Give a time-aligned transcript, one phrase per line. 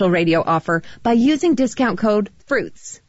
[0.00, 3.01] radio offer by using discount code FRUITS.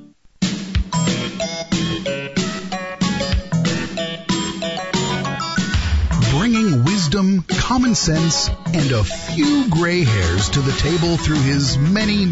[7.09, 12.27] Wisdom, common sense, and a few gray hairs to the table through his many,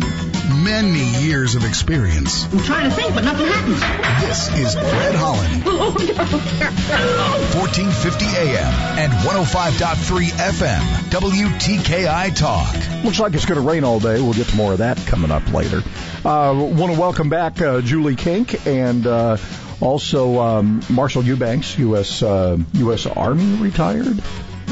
[0.64, 2.46] many years of experience.
[2.54, 3.80] I'm trying to think, but nothing happens.
[4.22, 5.66] This is Fred Holland.
[5.66, 12.76] 1450 AM and 105.3 FM, WTKI Talk.
[13.04, 14.22] Looks like it's going to rain all day.
[14.22, 15.82] We'll get to more of that coming up later.
[16.24, 19.38] Uh, want to welcome back uh, Julie Kink and uh,
[19.80, 22.24] also, um, Marshall Eubanks, U.S.
[22.24, 23.06] Uh, U.S.
[23.06, 24.24] Army retired.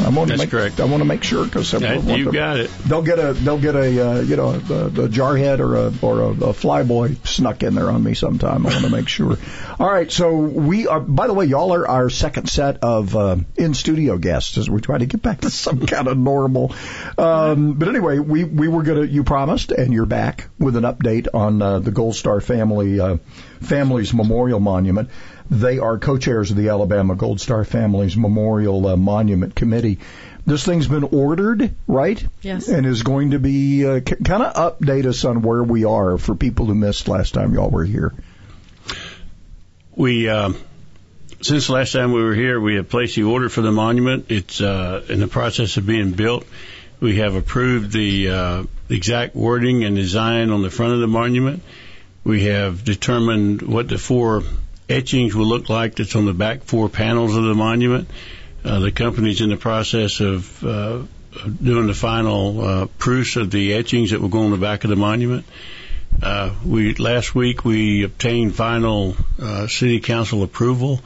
[0.05, 0.79] I want to make, correct.
[0.79, 2.69] I want to make sure because you got it.
[2.85, 6.21] They'll get a they'll get a uh, you know a, a jarhead or a or
[6.21, 8.67] a, a flyboy snuck in there on me sometime.
[8.67, 9.37] I want to make sure.
[9.79, 10.99] All right, so we are.
[10.99, 14.79] By the way, y'all are our second set of uh, in studio guests as we
[14.79, 16.75] try to get back to some kind of normal.
[17.17, 21.29] Um, but anyway, we we were gonna you promised, and you're back with an update
[21.33, 23.17] on uh, the Gold Star family uh,
[23.59, 25.09] family's memorial monument.
[25.49, 29.99] They are co-chairs of the Alabama Gold Star Families Memorial uh, Monument Committee.
[30.45, 32.23] This thing's been ordered, right?
[32.41, 32.67] Yes.
[32.67, 36.17] And is going to be uh, c- kind of update us on where we are
[36.17, 38.13] for people who missed last time y'all were here.
[39.95, 40.53] We uh,
[41.41, 44.27] since last time we were here, we have placed the order for the monument.
[44.29, 46.45] It's uh, in the process of being built.
[46.99, 51.61] We have approved the uh, exact wording and design on the front of the monument.
[52.23, 54.43] We have determined what the four
[54.89, 58.09] etchings will look like that's on the back four panels of the monument.
[58.63, 61.03] Uh, the company's in the process of uh,
[61.61, 64.89] doing the final uh, proofs of the etchings that will go on the back of
[64.89, 65.45] the monument.
[66.21, 71.01] Uh, we last week we obtained final uh, city council approval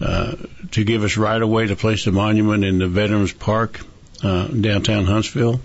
[0.00, 0.36] uh,
[0.70, 3.80] to give us right of way to place the monument in the Veterans Park
[4.22, 5.60] uh, downtown Huntsville.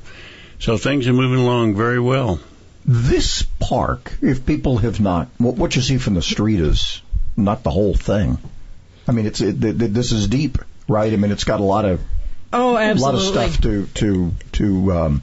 [0.60, 2.40] So things are moving along very well.
[2.86, 7.02] This park, if people have not, what you see from the street is
[7.44, 8.38] not the whole thing.
[9.08, 11.12] I mean, it's it, it, this is deep, right?
[11.12, 12.02] I mean, it's got a lot of
[12.54, 13.02] oh, absolutely.
[13.02, 14.92] a lot of stuff to to to.
[14.94, 15.22] Um,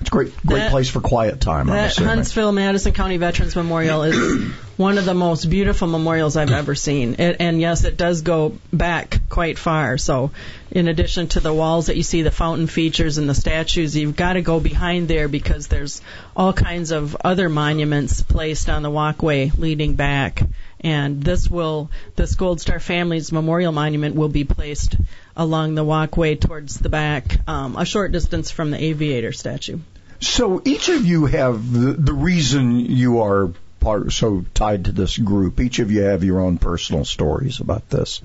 [0.00, 1.70] it's a great great That- place for quiet time.
[1.70, 1.96] I'm That.
[1.96, 7.14] Huntsville Madison County Veterans Memorial is one of the most beautiful memorials I've ever seen.
[7.20, 9.96] It, and yes, it does go back quite far.
[9.96, 10.32] So,
[10.72, 14.16] in addition to the walls that you see, the fountain features and the statues, you've
[14.16, 16.02] got to go behind there because there's
[16.36, 20.42] all kinds of other monuments placed on the walkway leading back.
[20.84, 24.96] And this will, this Gold Star Families Memorial Monument will be placed
[25.34, 29.78] along the walkway towards the back, um, a short distance from the aviator statue.
[30.20, 33.50] So each of you have the, the reason you are
[33.80, 35.58] part so tied to this group.
[35.58, 38.20] Each of you have your own personal stories about this.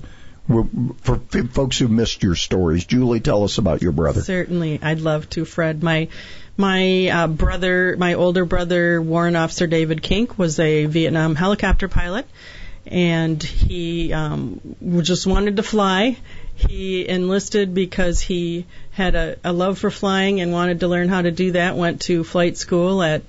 [0.46, 1.16] For
[1.52, 4.20] folks who missed your stories, Julie, tell us about your brother.
[4.20, 5.82] Certainly, I'd love to, Fred.
[5.82, 6.08] My
[6.56, 12.26] my uh, brother, my older brother, Warrant Officer David Kink, was a Vietnam helicopter pilot,
[12.86, 14.60] and he um,
[15.02, 16.16] just wanted to fly.
[16.54, 21.22] He enlisted because he had a, a love for flying and wanted to learn how
[21.22, 21.76] to do that.
[21.76, 23.22] Went to flight school at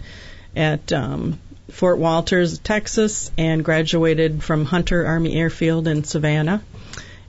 [0.56, 1.40] at um,
[1.70, 6.62] Fort Walters, Texas, and graduated from Hunter Army Airfield in Savannah.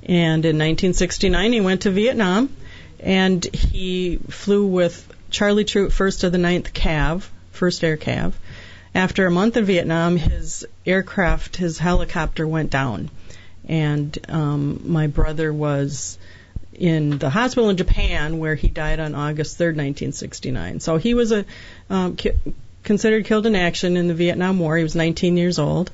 [0.02, 2.50] And in 1969, he went to Vietnam,
[2.98, 8.34] and he flew with Charlie Troop, first of the Ninth Cav, first Air Cav.
[8.94, 13.10] After a month in Vietnam, his aircraft, his helicopter went down,
[13.66, 16.18] and um, my brother was
[16.74, 20.80] in the hospital in Japan where he died on August 3rd, 1969.
[20.80, 21.44] So he was a
[21.88, 22.32] um, ki-
[22.82, 24.76] considered killed in action in the Vietnam War.
[24.76, 25.90] He was 19 years old,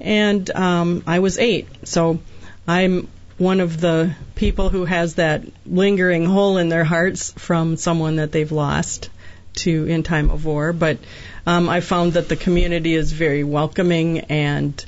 [0.00, 1.68] and um, I was eight.
[1.84, 2.20] So
[2.68, 3.08] I'm
[3.38, 8.32] one of the people who has that lingering hole in their hearts from someone that
[8.32, 9.10] they've lost
[9.54, 10.72] to in time of war.
[10.72, 10.98] But
[11.46, 14.84] um, I found that the community is very welcoming and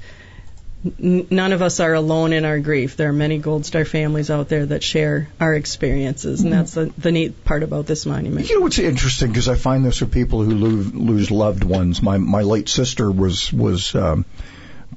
[0.98, 2.96] n- none of us are alone in our grief.
[2.96, 6.93] There are many Gold Star families out there that share our experiences, and that's the,
[6.98, 8.48] the neat part about this monument.
[8.48, 12.02] You know what's interesting because I find this with people who lose, lose loved ones.
[12.02, 14.25] My my late sister was was um,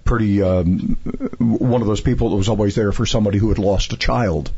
[0.03, 0.97] pretty um,
[1.39, 4.51] one of those people that was always there for somebody who had lost a child,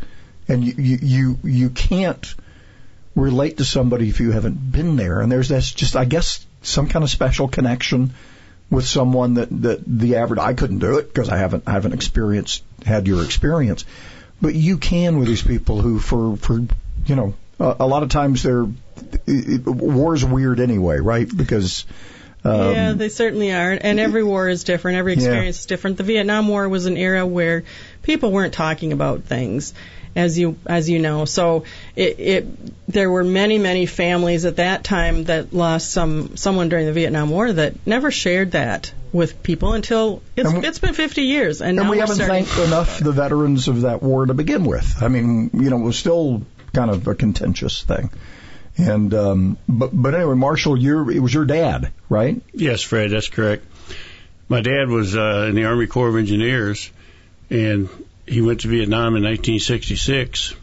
[0.48, 2.36] and you you you, can't
[3.16, 5.22] relate to somebody if you haven't been there.
[5.22, 8.14] And there's this just I guess some kind of special connection
[8.70, 11.94] with someone that that the average I couldn't do it because I haven't I haven't
[11.94, 13.86] experienced had your experience,
[14.42, 16.66] but you can with these people who for for
[17.06, 18.68] you know a, a lot of times they're
[19.26, 21.28] it, war's weird anyway, right?
[21.36, 21.86] Because
[22.44, 23.78] um, yeah, they certainly are.
[23.80, 24.98] And every war is different.
[24.98, 25.62] Every experience Yeah.
[25.62, 25.98] is different.
[25.98, 27.64] The Vietnam War was an era where
[28.02, 29.74] people weren't talking about things,
[30.16, 31.26] as you as you know.
[31.26, 31.66] So
[31.96, 32.48] it, it
[32.92, 37.30] there were many many families at that time that lost some someone during the Vietnam
[37.30, 41.78] War that never shared that with people until it's we- it's been 50 years, and,
[41.78, 44.96] and now we haven't thanked enough the veterans of that war to begin with.
[45.02, 46.42] I mean, you know, it was still
[46.74, 48.10] kind of a contentious thing.
[48.78, 52.42] And um, but but anyway, Marshall, you it was your dad, right?
[52.54, 53.66] Yes, Fred, that's correct.
[54.48, 56.90] My dad was uh, in the Army Corps of Engineers,
[57.50, 57.90] and
[58.26, 60.56] he went to Vietnam in 1966,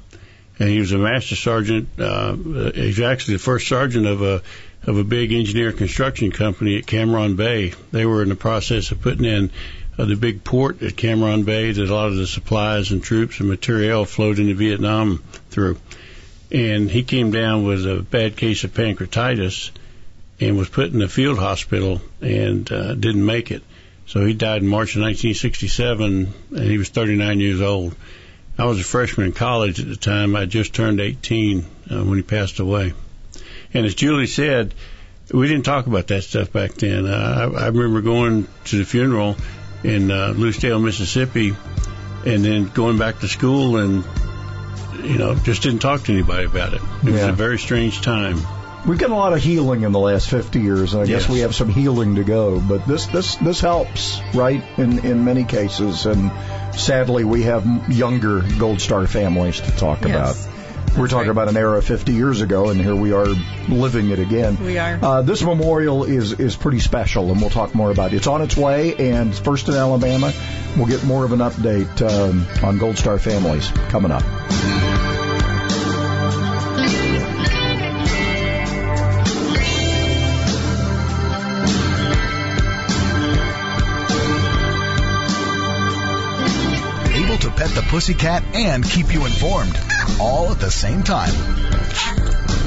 [0.59, 1.89] and he was a master sergeant.
[1.99, 4.43] Uh, he was actually the first sergeant of a
[4.85, 7.73] of a big engineer construction company at Cam Ranh Bay.
[7.93, 9.51] They were in the process of putting in
[9.99, 13.03] uh, the big port at Cam Ranh Bay that a lot of the supplies and
[13.03, 15.79] troops and material flowed into Vietnam through.
[16.51, 19.71] And he came down with a bad case of pancreatitis
[20.41, 23.63] and was put in the field hospital and uh, didn't make it.
[24.07, 27.95] So he died in March of 1967, and he was 39 years old.
[28.57, 30.35] I was a freshman in college at the time.
[30.35, 32.95] I just turned 18 uh, when he passed away.
[33.75, 34.75] And as Julie said,
[35.33, 37.07] we didn't talk about that stuff back then.
[37.07, 39.37] Uh, I, I remember going to the funeral
[39.85, 41.55] in uh, Lucedale, Mississippi,
[42.25, 44.05] and then going back to school and,
[45.03, 46.83] you know, just didn't talk to anybody about it.
[47.05, 48.39] It was a very strange time.
[48.87, 51.41] We've done a lot of healing in the last 50 years, and I guess we
[51.41, 52.61] have some healing to go.
[52.61, 54.63] But this this this helps, right?
[54.79, 56.31] In in many cases, and
[56.75, 60.47] sadly, we have younger Gold Star families to talk Yes.
[60.47, 60.58] about.
[60.99, 63.27] We're talking about an era 50 years ago, and here we are
[63.69, 64.57] living it again.
[64.65, 64.99] We are.
[65.01, 68.17] Uh, this memorial is is pretty special, and we'll talk more about it.
[68.17, 70.33] It's on its way, and first in Alabama.
[70.77, 74.25] We'll get more of an update um, on Gold Star families coming up.
[87.79, 89.79] The pussycat and keep you informed,
[90.21, 91.31] all at the same time.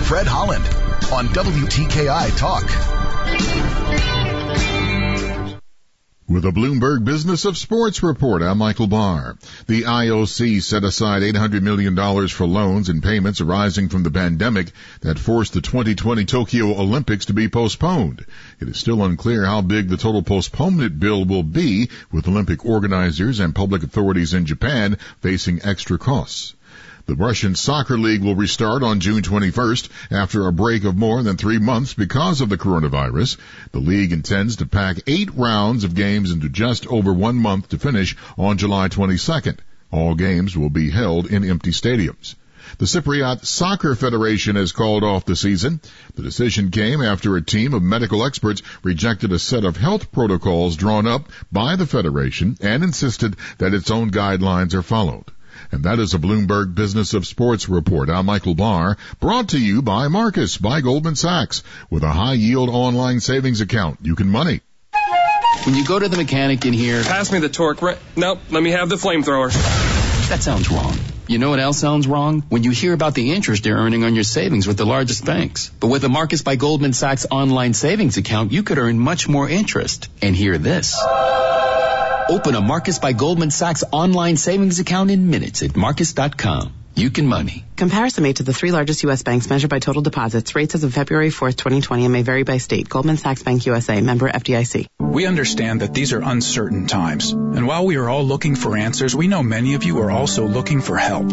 [0.06, 0.64] Fred Holland
[1.12, 4.31] on WTKI Talk.
[6.32, 9.36] With a Bloomberg Business of Sports report, I'm Michael Barr.
[9.68, 11.94] The IOC set aside $800 million
[12.30, 17.34] for loans and payments arising from the pandemic that forced the 2020 Tokyo Olympics to
[17.34, 18.26] be postponed.
[18.62, 23.42] It is still unclear how big the total postponement bill will be, with Olympic organizers
[23.42, 26.54] and public authorities in Japan facing extra costs.
[27.12, 31.36] The Russian Soccer League will restart on June 21st after a break of more than
[31.36, 33.36] three months because of the coronavirus.
[33.74, 37.78] The league intends to pack eight rounds of games into just over one month to
[37.78, 39.58] finish on July 22nd.
[39.92, 42.36] All games will be held in empty stadiums.
[42.78, 45.82] The Cypriot Soccer Federation has called off the season.
[46.16, 50.78] The decision came after a team of medical experts rejected a set of health protocols
[50.78, 55.26] drawn up by the federation and insisted that its own guidelines are followed.
[55.72, 58.10] And that is a Bloomberg Business of Sports report.
[58.10, 61.64] I'm Michael Barr, brought to you by Marcus by Goldman Sachs.
[61.90, 64.60] With a high yield online savings account, you can money.
[65.64, 67.82] When you go to the mechanic in here, Pass me the torque.
[67.82, 69.52] Re- nope, let me have the flamethrower.
[70.30, 70.98] that sounds wrong.
[71.28, 72.42] You know what else sounds wrong?
[72.50, 75.70] When you hear about the interest you're earning on your savings with the largest banks.
[75.80, 79.48] But with a Marcus by Goldman Sachs online savings account, you could earn much more
[79.48, 80.10] interest.
[80.22, 80.98] And hear this.
[82.32, 86.74] Open a Marcus by Goldman Sachs online savings account in minutes at marcus.com.
[86.94, 87.66] You can money.
[87.78, 89.24] Comparison made to the three largest U.S.
[89.24, 90.56] banks measured by total deposits.
[90.56, 92.90] Rates as of February 4th, 2020 and may vary by state.
[92.90, 94.02] Goldman Sachs Bank USA.
[94.02, 94.88] Member FDIC.
[95.00, 99.16] We understand that these are uncertain times, and while we are all looking for answers,
[99.16, 101.28] we know many of you are also looking for help.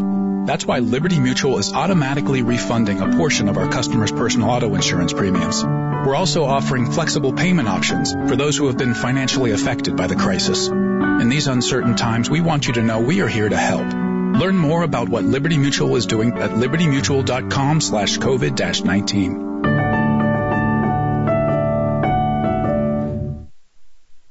[0.47, 5.13] That's why Liberty Mutual is automatically refunding a portion of our customers' personal auto insurance
[5.13, 5.63] premiums.
[5.63, 10.17] We're also offering flexible payment options for those who have been financially affected by the
[10.17, 10.69] crisis.
[10.69, 14.18] In these uncertain times, we want you to know we are here to help.
[14.39, 19.49] Learn more about what Liberty Mutual is doing at libertymutual.com slash COVID-19.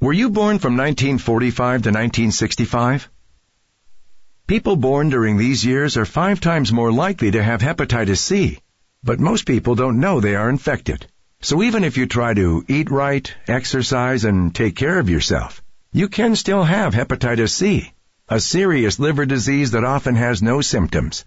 [0.00, 3.10] Were you born from 1945 to 1965?
[4.46, 8.60] People born during these years are five times more likely to have hepatitis C,
[9.04, 11.06] but most people don't know they are infected.
[11.42, 15.62] So even if you try to eat right, exercise, and take care of yourself,
[15.92, 17.92] you can still have hepatitis C
[18.30, 21.24] a serious liver disease that often has no symptoms.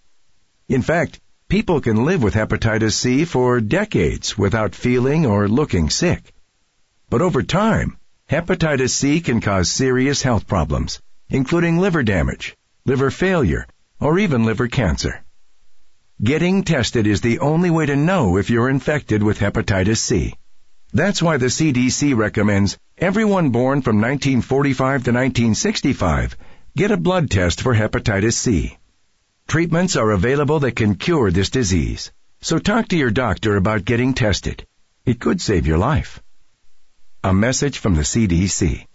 [0.70, 6.32] In fact, people can live with hepatitis C for decades without feeling or looking sick.
[7.10, 7.98] But over time,
[8.30, 12.56] hepatitis C can cause serious health problems, including liver damage,
[12.86, 13.66] liver failure,
[14.00, 15.24] or even liver cancer.
[16.22, 20.36] Getting tested is the only way to know if you're infected with hepatitis C.
[20.94, 26.38] That's why the CDC recommends everyone born from 1945 to 1965
[26.76, 28.78] get a blood test for hepatitis C.
[29.48, 32.12] Treatments are available that can cure this disease.
[32.42, 34.66] So talk to your doctor about getting tested.
[35.06, 36.22] It could save your life.
[37.24, 38.88] A message from the CDC.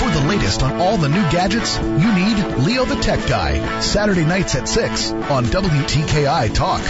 [0.00, 2.36] For the latest on all the new gadgets, you need
[2.66, 3.80] Leo the Tech Guy.
[3.80, 6.82] Saturday nights at 6 on WTKI Talk.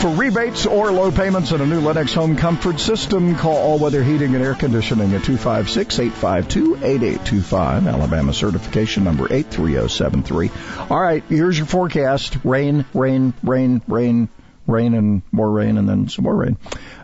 [0.00, 4.02] For rebates or low payments on a new Lennox home comfort system, call All Weather
[4.02, 10.50] Heating and Air Conditioning at 256-852-8825, Alabama certification number 83073.
[10.88, 12.38] All right, here's your forecast.
[12.44, 14.30] Rain, rain, rain, rain,
[14.70, 16.56] rain, and more rain, and then some more rain.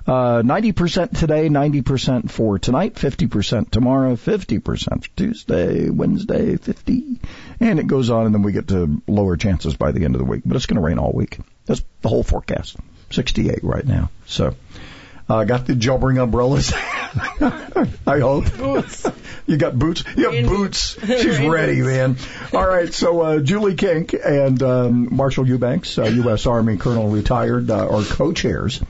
[0.06, 7.20] Uh, 90% today, 90% for tonight, 50% tomorrow, 50% Tuesday, Wednesday, 50.
[7.60, 10.20] And it goes on, and then we get to lower chances by the end of
[10.20, 10.42] the week.
[10.46, 11.38] But it's going to rain all week.
[11.66, 12.76] That's the whole forecast.
[13.10, 14.10] 68 right now.
[14.26, 14.54] So,
[15.28, 16.72] uh, got the jailbring umbrellas.
[18.06, 18.52] I hope.
[18.56, 19.06] Boots.
[19.46, 20.04] you got boots.
[20.16, 20.98] You have boots.
[21.06, 22.16] She's ready, man.
[22.52, 22.92] All right.
[22.92, 26.46] So, uh, Julie Kink and um, Marshall Eubanks, uh, U.S.
[26.46, 28.82] Army Colonel retired, uh, are co-chairs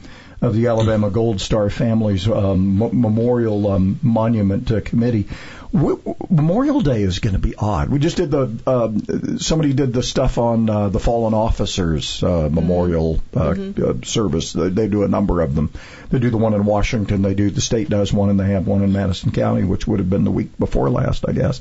[0.42, 5.28] of the Alabama Gold Star Families um, M- Memorial um, Monument uh, Committee.
[5.76, 7.90] Memorial Day is going to be odd.
[7.90, 12.48] We just did the uh, somebody did the stuff on uh, the fallen officers uh,
[12.50, 13.84] memorial uh, Mm-hmm.
[14.02, 14.52] uh, service.
[14.52, 15.70] They, they do a number of them.
[16.10, 17.22] They do the one in Washington.
[17.22, 19.98] They do the state does one, and they have one in Madison County, which would
[20.00, 21.60] have been the week before last, I guess.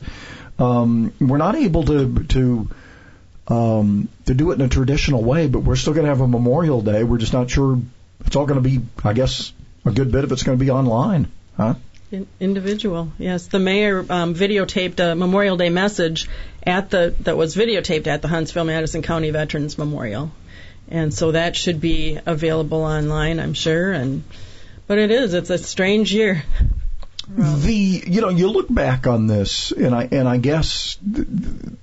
[0.59, 2.69] Um, we're not able to to
[3.47, 6.27] um, to do it in a traditional way, but we're still going to have a
[6.27, 7.03] Memorial Day.
[7.03, 7.79] We're just not sure
[8.25, 8.81] it's all going to be.
[9.03, 9.51] I guess
[9.85, 11.75] a good bit of it's going to be online, huh?
[12.15, 13.47] In- individual, yes.
[13.47, 16.29] The mayor um, videotaped a Memorial Day message
[16.63, 20.31] at the that was videotaped at the Huntsville Madison County Veterans Memorial,
[20.87, 23.91] and so that should be available online, I'm sure.
[23.91, 24.23] And
[24.87, 25.33] but it is.
[25.33, 26.43] It's a strange year.
[27.27, 31.73] The you know you look back on this, and I and I guess th- th-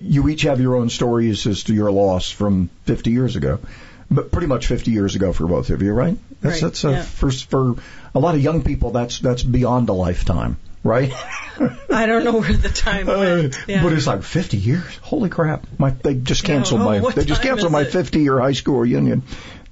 [0.00, 3.60] you each have your own stories as to your loss from 50 years ago,
[4.10, 6.18] but pretty much 50 years ago for both of you, right?
[6.42, 7.02] That's Right, that's a, yeah.
[7.02, 7.76] for for
[8.14, 8.90] a lot of young people.
[8.90, 11.12] That's that's beyond a lifetime, right?
[11.90, 13.64] I don't know where the time uh, went.
[13.68, 13.82] Yeah.
[13.82, 14.96] But it's like 50 years.
[15.02, 15.66] Holy crap!
[15.78, 19.22] My they just canceled my they just canceled my 50 year high school reunion.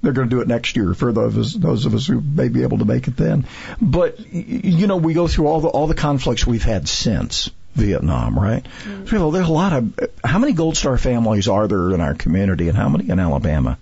[0.01, 2.21] They're going to do it next year for those of us, those of us who
[2.21, 3.45] may be able to make it then.
[3.79, 8.39] But you know, we go through all the all the conflicts we've had since Vietnam,
[8.39, 8.65] right?
[8.83, 9.09] Mm.
[9.09, 12.69] So there's a lot of how many Gold Star families are there in our community,
[12.69, 13.77] and how many in Alabama?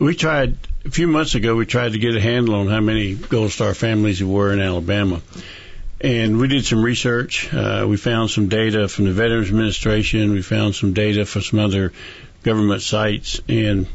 [0.00, 1.56] We tried a few months ago.
[1.56, 4.60] We tried to get a handle on how many Gold Star families there were in
[4.60, 5.20] Alabama,
[6.00, 7.52] and we did some research.
[7.52, 10.30] Uh, we found some data from the Veterans Administration.
[10.30, 11.92] We found some data from some other
[12.44, 13.88] government sites, and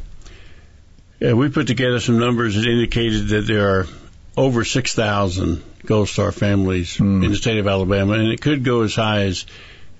[1.26, 3.86] uh, we put together some numbers that indicated that there are
[4.36, 8.94] over 6,000 Gold Star families in the state of Alabama, and it could go as
[8.94, 9.46] high as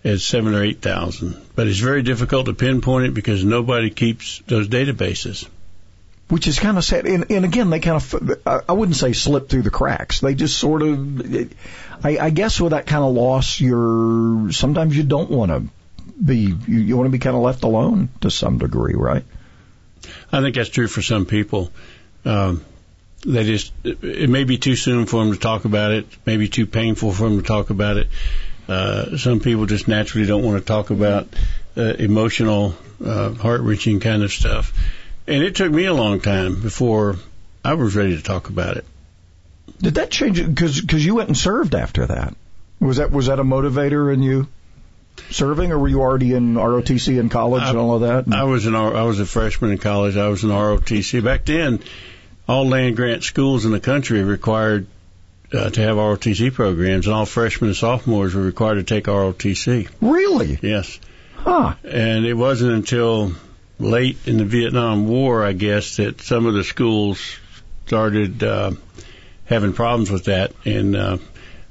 [0.05, 1.35] as seven or eight thousand.
[1.55, 5.49] But it's very difficult to pinpoint it because nobody keeps those databases.
[6.29, 7.07] Which is kind of sad.
[7.07, 10.21] And, and again, they kind of, I wouldn't say slip through the cracks.
[10.21, 11.53] They just sort of,
[12.03, 15.65] I, I guess with that kind of loss, you're, sometimes you don't want to
[16.23, 19.25] be, you, you want to be kind of left alone to some degree, right?
[20.33, 21.71] I think that's true for some people.
[22.25, 22.65] Um,
[23.27, 26.49] they just, it, it may be too soon for them to talk about it, maybe
[26.49, 28.09] too painful for them to talk about it.
[28.67, 31.29] Uh, some people just naturally don't want to talk about
[31.77, 34.73] uh, emotional, uh, heart wrenching kind of stuff.
[35.27, 37.17] And it took me a long time before
[37.65, 38.85] I was ready to talk about it.
[39.81, 40.45] Did that change?
[40.45, 42.35] Because because you went and served after that.
[42.81, 44.49] Was that was that a motivator in you
[45.31, 48.35] serving, or were you already in ROTC in college and all of that?
[48.35, 50.17] I was an I was a freshman in college.
[50.17, 51.81] I was in ROTC back then.
[52.47, 54.87] All land grant schools in the country required
[55.53, 59.89] uh, to have ROTC programs, and all freshmen and sophomores were required to take ROTC.
[60.01, 60.59] Really?
[60.61, 60.99] Yes.
[61.37, 61.75] Huh.
[61.85, 63.33] And it wasn't until
[63.79, 67.21] late in the Vietnam War, I guess, that some of the schools
[67.87, 68.73] started uh,
[69.47, 70.53] having problems with that.
[70.65, 71.19] And uh,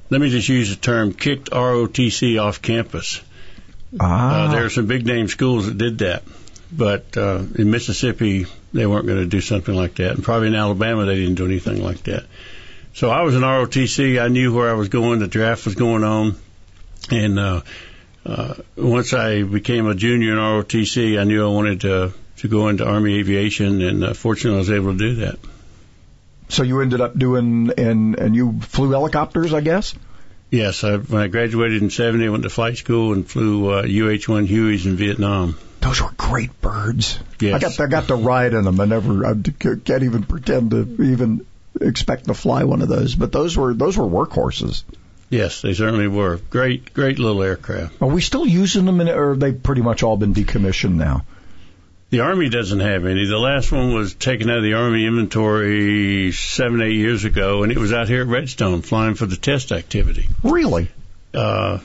[0.09, 3.21] let me just use the term kicked ROTC off campus.
[3.99, 4.47] Ah.
[4.47, 6.23] Uh, there are some big name schools that did that.
[6.75, 10.11] But uh, in Mississippi, they weren't going to do something like that.
[10.11, 12.25] And probably in Alabama, they didn't do anything like that.
[12.93, 14.21] So I was in ROTC.
[14.21, 15.19] I knew where I was going.
[15.19, 16.35] The draft was going on.
[17.11, 17.61] And uh,
[18.25, 22.69] uh, once I became a junior in ROTC, I knew I wanted to, to go
[22.69, 23.81] into Army aviation.
[23.81, 25.39] And uh, fortunately, I was able to do that.
[26.49, 29.95] So you ended up doing, and and you flew helicopters, I guess.
[30.51, 33.81] Yes, I, when I graduated in '70, I went to flight school and flew uh,
[33.81, 35.57] UH-1 Hueys in Vietnam.
[35.79, 37.19] Those were great birds.
[37.39, 37.55] Yes.
[37.55, 38.79] I got I got to ride in them.
[38.79, 41.45] I never I can't even pretend to even
[41.81, 43.15] expect to fly one of those.
[43.15, 44.83] But those were those were workhorses.
[45.33, 46.39] Yes, they certainly were.
[46.51, 47.99] Great, great little aircraft.
[47.99, 51.25] Are we still using them, in, or have they pretty much all been decommissioned now?
[52.11, 53.25] The Army doesn't have any.
[53.25, 57.71] The last one was taken out of the Army inventory seven, eight years ago, and
[57.71, 60.27] it was out here at Redstone flying for the test activity.
[60.43, 60.91] Really?
[61.33, 61.79] Uh,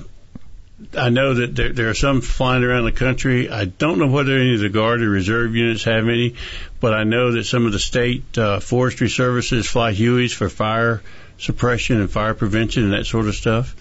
[0.95, 3.49] I know that there, there are some flying around the country.
[3.49, 6.35] I don't know whether any of the Guard or Reserve units have any,
[6.81, 11.00] but I know that some of the state uh, forestry services fly Hueys for fire
[11.38, 13.75] suppression and fire prevention and that sort of stuff.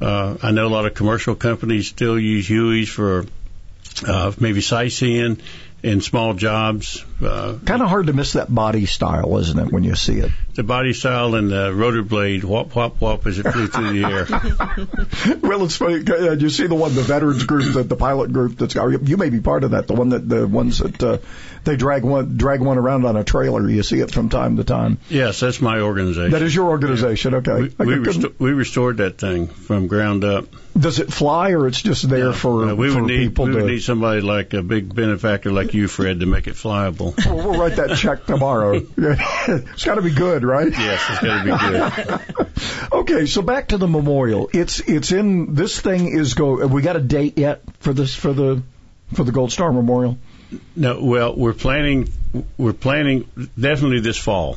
[0.00, 3.26] Uh, I know a lot of commercial companies still use Hueys for
[4.06, 5.40] uh, maybe sightseeing
[5.82, 7.04] and small jobs.
[7.22, 10.30] Uh, kind of hard to miss that body style, isn't it, when you see it?
[10.54, 14.04] The body style and the rotor blade, whop, whop, whop, as it flew through the
[14.04, 15.38] air.
[15.40, 16.04] well, it's funny.
[16.06, 19.16] Uh, you see the one, the veterans group, the, the pilot group that's got, you
[19.16, 21.18] may be part of that, the one that, the ones that, uh,
[21.64, 23.68] they drag one, drag one around on a trailer.
[23.68, 24.98] You see it from time to time.
[25.08, 26.32] Yes, that's my organization.
[26.32, 27.36] That is your organization.
[27.36, 27.72] Okay.
[27.78, 30.46] We, we, resto- we restored that thing from ground up.
[30.78, 33.44] Does it fly or it's just there no, for, no, we for would need, people
[33.44, 36.54] we would to, need somebody like a big benefactor like you, Fred, to make it
[36.54, 37.11] flyable.
[37.26, 38.74] Well, we'll write that check tomorrow.
[38.96, 40.70] it's got to be good, right?
[40.70, 42.92] Yes, it's got to be good.
[42.92, 44.50] okay, so back to the memorial.
[44.52, 46.60] It's it's in this thing is go.
[46.60, 48.62] Have we got a date yet for this for the
[49.14, 50.18] for the Gold Star Memorial?
[50.76, 51.02] No.
[51.02, 52.12] Well, we're planning
[52.56, 54.56] we're planning definitely this fall,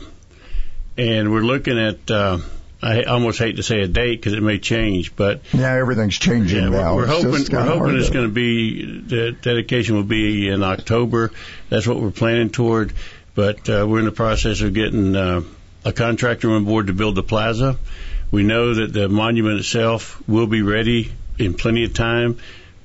[0.98, 2.10] and we're looking at.
[2.10, 2.40] Uh,
[2.86, 6.64] I almost hate to say a date because it may change, but yeah, everything's changing
[6.64, 6.96] yeah, now.
[6.96, 11.32] We're, hoping we're hoping it's going to be the dedication will be in October.
[11.70, 12.94] That's what we're planning toward.
[13.34, 15.42] But uh, we're in the process of getting uh,
[15.84, 17.80] a contractor on board to build the plaza.
[18.30, 22.38] We know that the monument itself will be ready in plenty of time.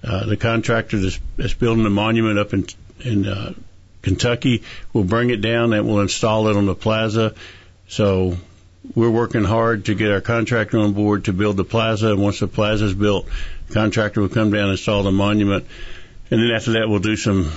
[0.03, 2.67] Uh, the contractor that's, that's building the monument up in
[3.01, 3.53] in uh,
[4.01, 4.63] Kentucky
[4.95, 7.35] will bring it down and we'll install it on the plaza.
[7.87, 8.39] So
[8.95, 12.13] we're working hard to get our contractor on board to build the plaza.
[12.13, 13.27] And once the plaza is built,
[13.69, 15.67] the contractor will come down and install the monument.
[16.31, 17.51] And then after that, we'll do some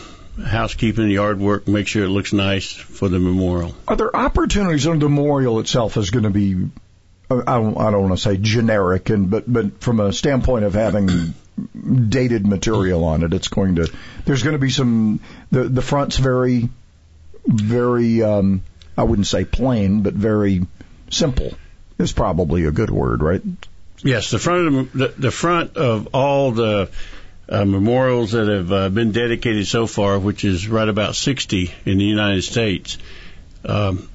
[0.43, 3.75] housekeeping, yard work, make sure it looks nice for the memorial.
[3.87, 6.55] Are there opportunities the memorial itself is going to be,
[7.29, 10.73] I don't, I don't want to say generic, and but but from a standpoint of
[10.73, 11.35] having
[12.09, 13.91] dated material on it, it's going to,
[14.25, 15.19] there's going to be some,
[15.51, 16.69] the the front's very,
[17.45, 18.63] very, um,
[18.97, 20.65] I wouldn't say plain, but very
[21.13, 21.53] simple
[21.97, 23.41] is probably a good word, right?
[24.03, 26.89] Yes, the front of the, the, front of all the
[27.47, 31.97] uh, memorials that have uh, been dedicated so far, which is right about 60 in
[31.97, 32.97] the United States,
[33.63, 34.09] um,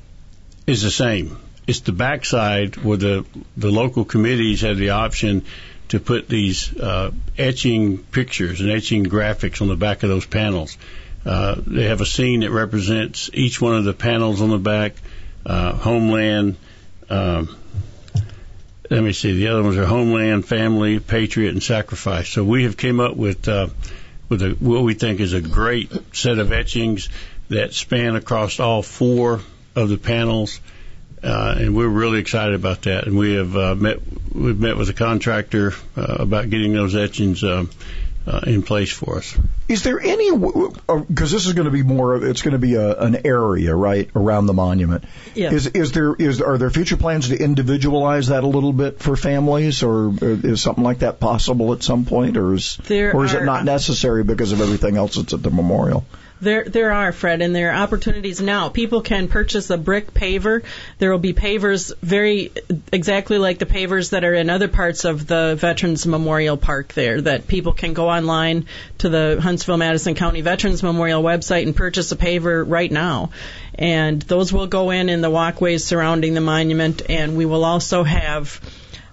[0.66, 1.38] is the same.
[1.66, 5.44] It's the backside where the the local committees have the option
[5.88, 10.76] to put these uh, etching pictures and etching graphics on the back of those panels.
[11.24, 14.94] Uh, they have a scene that represents each one of the panels on the back,
[15.44, 16.56] uh, homeland.
[17.10, 17.56] Um,
[18.90, 19.32] let me see.
[19.32, 22.28] The other ones are homeland, family, patriot, and sacrifice.
[22.28, 23.68] So we have came up with uh,
[24.28, 27.08] with a, what we think is a great set of etchings
[27.48, 29.40] that span across all four
[29.74, 30.60] of the panels,
[31.22, 33.06] uh, and we're really excited about that.
[33.06, 33.98] And we have uh, met
[34.32, 37.44] we've met with a contractor uh, about getting those etchings.
[38.28, 39.36] Uh, uh, in place for us.
[39.68, 42.74] Is there any because this is going to be more of it's going to be
[42.74, 45.04] a, an area right around the monument.
[45.34, 45.52] Yeah.
[45.52, 49.16] Is is there is are there future plans to individualize that a little bit for
[49.16, 53.34] families, or is something like that possible at some point, or is there or is
[53.34, 56.04] are, it not necessary because of everything else that's at the memorial?
[56.40, 58.68] There, there are, Fred, and there are opportunities now.
[58.68, 60.62] People can purchase a brick paver.
[60.98, 62.53] There will be pavers very
[62.92, 67.20] exactly like the pavers that are in other parts of the Veterans Memorial Park there,
[67.22, 68.66] that people can go online
[68.98, 73.31] to the Huntsville Madison County Veterans Memorial website and purchase a paver right now.
[73.74, 78.05] And those will go in in the walkways surrounding the monument, and we will also
[78.05, 78.61] have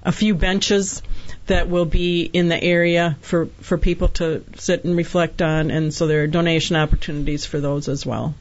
[0.03, 1.01] a few benches
[1.47, 5.93] that will be in the area for for people to sit and reflect on, and
[5.93, 8.33] so there are donation opportunities for those as well.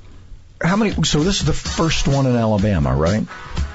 [0.62, 0.92] How many?
[1.04, 3.20] So this is the first one in Alabama, right?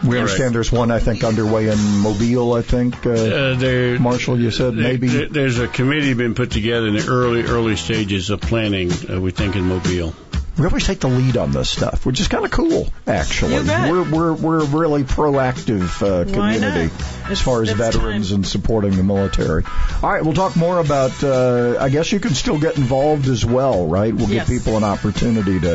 [0.01, 0.19] We Correct.
[0.21, 2.53] understand there's one I think underway in Mobile.
[2.53, 5.07] I think uh, Uh, there, Marshall, you said there- maybe.
[5.09, 8.91] there- there's a committee been put together in the early early stages of planning.
[8.91, 10.15] Uh, we think in Mobile.
[10.59, 13.53] We always take the lead on this stuff, which is kind of cool, actually.
[13.63, 16.93] We're we're we're a really proactive uh, community
[17.29, 19.63] as far as veterans and supporting the military.
[20.03, 21.23] All right, we'll talk more about.
[21.23, 24.13] Uh, I guess you can still get involved as well, right?
[24.13, 24.49] We'll Yes.
[24.49, 25.73] give people an opportunity to,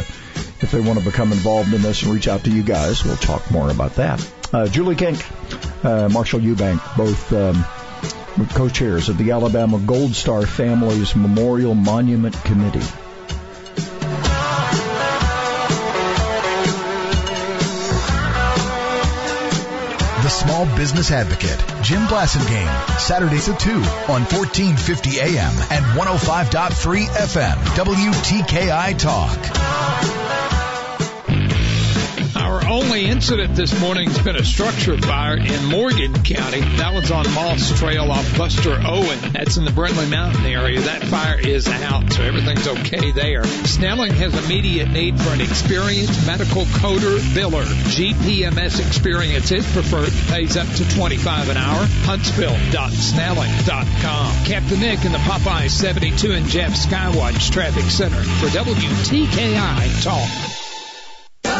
[0.60, 3.04] if they want to become involved in this, and reach out to you guys.
[3.04, 4.24] We'll talk more about that.
[4.52, 5.24] Uh, Julie Kink,
[5.84, 7.32] uh, Marshall Eubank, both.
[7.32, 7.64] Um,
[8.52, 12.82] co-chairs of the Alabama Gold Star Families Memorial Monument Committee.
[20.44, 28.98] Small Business Advocate, Jim Blasingame, Saturdays at 2 on 1450 AM and 105.3 FM, WTKI
[28.98, 30.23] Talk.
[32.68, 36.60] Only incident this morning has been a structure fire in Morgan County.
[36.60, 39.18] That one's on Moss Trail off Buster Owen.
[39.32, 40.80] That's in the Brindlee Mountain area.
[40.80, 43.44] That fire is out, so everything's okay there.
[43.44, 47.64] Snelling has immediate need for an experienced medical coder biller.
[47.64, 50.12] GPMS experience is preferred.
[50.28, 51.84] Pays up to 25 an hour.
[52.04, 54.44] Huntsville.snelling.com.
[54.46, 60.53] Captain Nick in the Popeye 72 and Jeff Skywatch Traffic Center for WTKI Talk.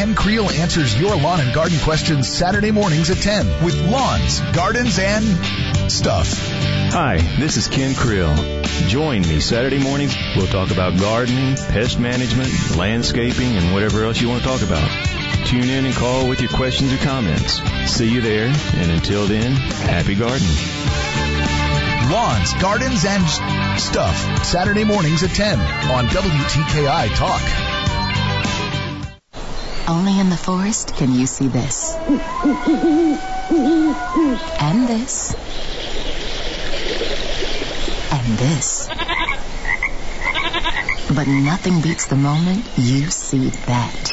[0.00, 4.98] Ken Creel answers your lawn and garden questions Saturday mornings at 10 with lawns, gardens,
[4.98, 5.22] and
[5.92, 6.32] stuff.
[6.94, 8.34] Hi, this is Ken Creel.
[8.88, 10.16] Join me Saturday mornings.
[10.34, 14.88] We'll talk about gardening, pest management, landscaping, and whatever else you want to talk about.
[15.46, 17.60] Tune in and call with your questions or comments.
[17.84, 20.56] See you there, and until then, happy gardening.
[22.10, 27.69] Lawns, gardens, and stuff Saturday mornings at 10 on WTKI Talk.
[29.90, 31.96] Only in the forest can you see this.
[34.60, 35.34] And this.
[38.12, 38.88] And this.
[41.08, 44.10] But nothing beats the moment you see that.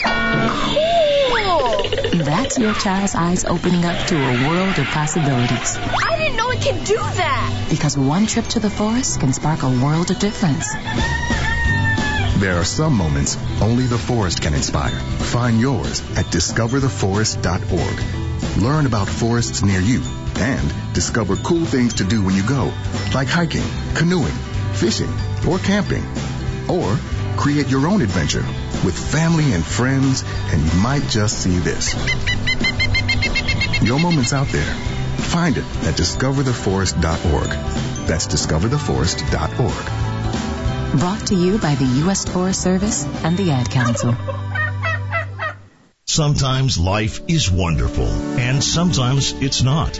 [2.25, 5.77] That's your child's eyes opening up to a world of possibilities.
[5.77, 7.67] I didn't know it could do that.
[7.69, 10.73] Because one trip to the forest can spark a world of difference.
[12.39, 14.91] There are some moments only the forest can inspire.
[14.91, 18.61] Find yours at discovertheforest.org.
[18.61, 20.03] Learn about forests near you
[20.35, 22.71] and discover cool things to do when you go,
[23.15, 23.63] like hiking,
[23.95, 24.35] canoeing,
[24.73, 25.11] fishing,
[25.47, 26.05] or camping.
[26.69, 26.95] Or
[27.37, 28.45] create your own adventure
[28.85, 31.95] with family and friends, and you might just see this.
[33.81, 34.75] Your moment's out there.
[35.33, 37.49] Find it at discovertheforest.org.
[38.07, 40.06] That's discovertheforest.org.
[40.99, 42.25] Brought to you by the U.S.
[42.25, 44.15] Forest Service and the Ad Council.
[46.05, 49.99] Sometimes life is wonderful, and sometimes it's not.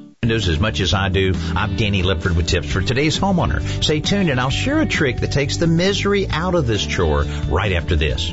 [0.23, 1.33] Knows as much as I do.
[1.55, 3.59] I'm Danny Lipford with tips for today's homeowner.
[3.83, 7.23] Stay tuned and I'll share a trick that takes the misery out of this chore
[7.49, 8.31] right after this.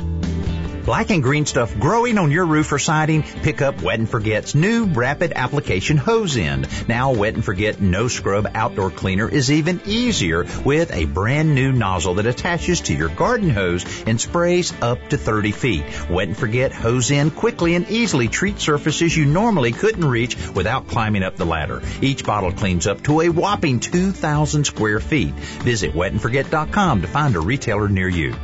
[0.85, 3.23] Black and green stuff growing on your roof or siding?
[3.23, 6.67] Pick up Wet and Forget's new rapid application hose end.
[6.87, 11.71] Now Wet and Forget no scrub outdoor cleaner is even easier with a brand new
[11.71, 15.83] nozzle that attaches to your garden hose and sprays up to 30 feet.
[16.09, 20.87] Wet and Forget hose end quickly and easily treats surfaces you normally couldn't reach without
[20.87, 21.81] climbing up the ladder.
[22.01, 25.33] Each bottle cleans up to a whopping 2,000 square feet.
[25.33, 28.35] Visit wetandforget.com to find a retailer near you.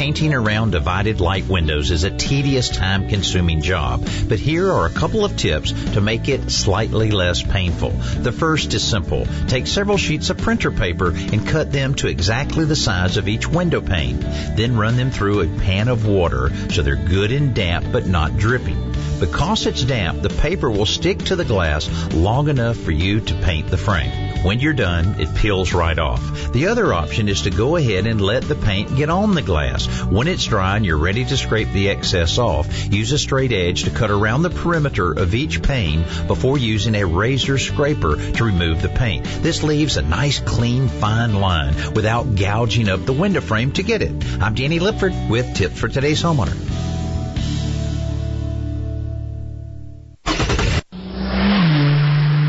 [0.00, 4.90] Painting around divided light windows is a tedious, time consuming job, but here are a
[4.90, 7.90] couple of tips to make it slightly less painful.
[7.90, 9.26] The first is simple.
[9.46, 13.46] Take several sheets of printer paper and cut them to exactly the size of each
[13.46, 14.20] window pane.
[14.20, 18.38] Then run them through a pan of water so they're good and damp but not
[18.38, 18.94] dripping.
[19.20, 23.34] Because it's damp, the paper will stick to the glass long enough for you to
[23.34, 24.30] paint the frame.
[24.42, 26.52] When you're done, it peels right off.
[26.54, 29.86] The other option is to go ahead and let the paint get on the glass.
[30.10, 33.84] When it's dry and you're ready to scrape the excess off, use a straight edge
[33.84, 38.82] to cut around the perimeter of each pane before using a razor scraper to remove
[38.82, 39.24] the paint.
[39.24, 44.02] This leaves a nice, clean, fine line without gouging up the window frame to get
[44.02, 44.12] it.
[44.40, 46.56] I'm Danny Lipford with tips for today's homeowner.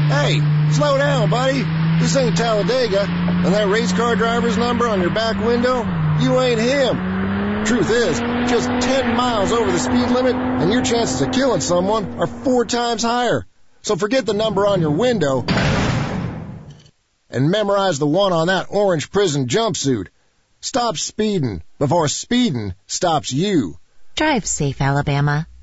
[0.10, 1.64] Hey, slow down, buddy.
[2.02, 5.86] This ain't Talladega, and that race car driver's number on your back window,
[6.20, 7.11] you ain't him.
[7.72, 8.20] Truth is,
[8.52, 12.66] just 10 miles over the speed limit, and your chances of killing someone are four
[12.66, 13.48] times higher.
[13.82, 15.46] So forget the number on your window
[17.30, 20.10] and memorize the one on that orange prison jumpsuit.
[20.60, 23.78] Stop speeding before speeding stops you.
[24.18, 25.48] Drive safe, Alabama.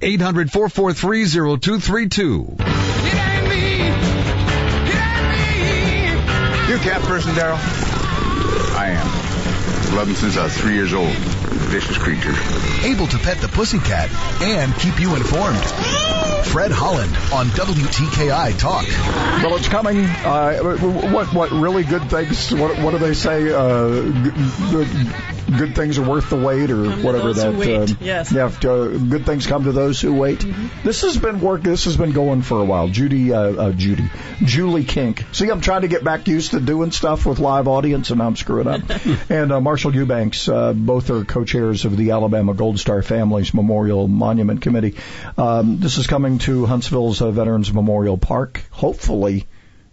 [0.00, 2.80] 800-443-0232.
[6.70, 7.58] You a cat person, Daryl?
[8.76, 9.96] I am.
[9.96, 11.10] Love them since I was three years old.
[11.10, 12.32] Vicious creature.
[12.84, 14.08] Able to pet the pussycat
[14.40, 15.58] and keep you informed.
[16.46, 18.86] Fred Holland on WTKI Talk.
[19.42, 19.98] Well, it's coming.
[19.98, 20.76] Uh,
[21.12, 22.52] what what really good things?
[22.52, 23.52] What what do they say?
[23.52, 23.88] Uh,
[24.70, 24.88] good,
[25.58, 27.90] good things are worth the wait, or Come whatever that.
[27.90, 28.32] um, Yes.
[28.32, 28.46] Yeah.
[28.46, 30.44] Uh, good things come to those who wait.
[30.84, 31.62] This has been work.
[31.62, 32.88] This has been going for a while.
[32.88, 34.10] Judy, uh, uh, Judy,
[34.42, 35.24] Julie Kink.
[35.32, 38.36] See, I'm trying to get back used to doing stuff with live audience, and I'm
[38.36, 38.82] screwing up.
[39.30, 44.08] and uh, Marshall Eubanks, uh, both are co-chairs of the Alabama Gold Star Families Memorial
[44.08, 44.96] Monument Committee.
[45.36, 49.46] Um, this is coming to Huntsville's uh, Veterans Memorial Park, hopefully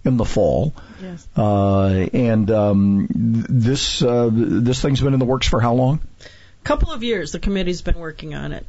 [0.03, 0.73] in the fall.
[1.01, 1.27] Yes.
[1.35, 6.01] Uh, and um, this uh, this thing's been in the works for how long?
[6.21, 8.65] A couple of years the committee's been working on it.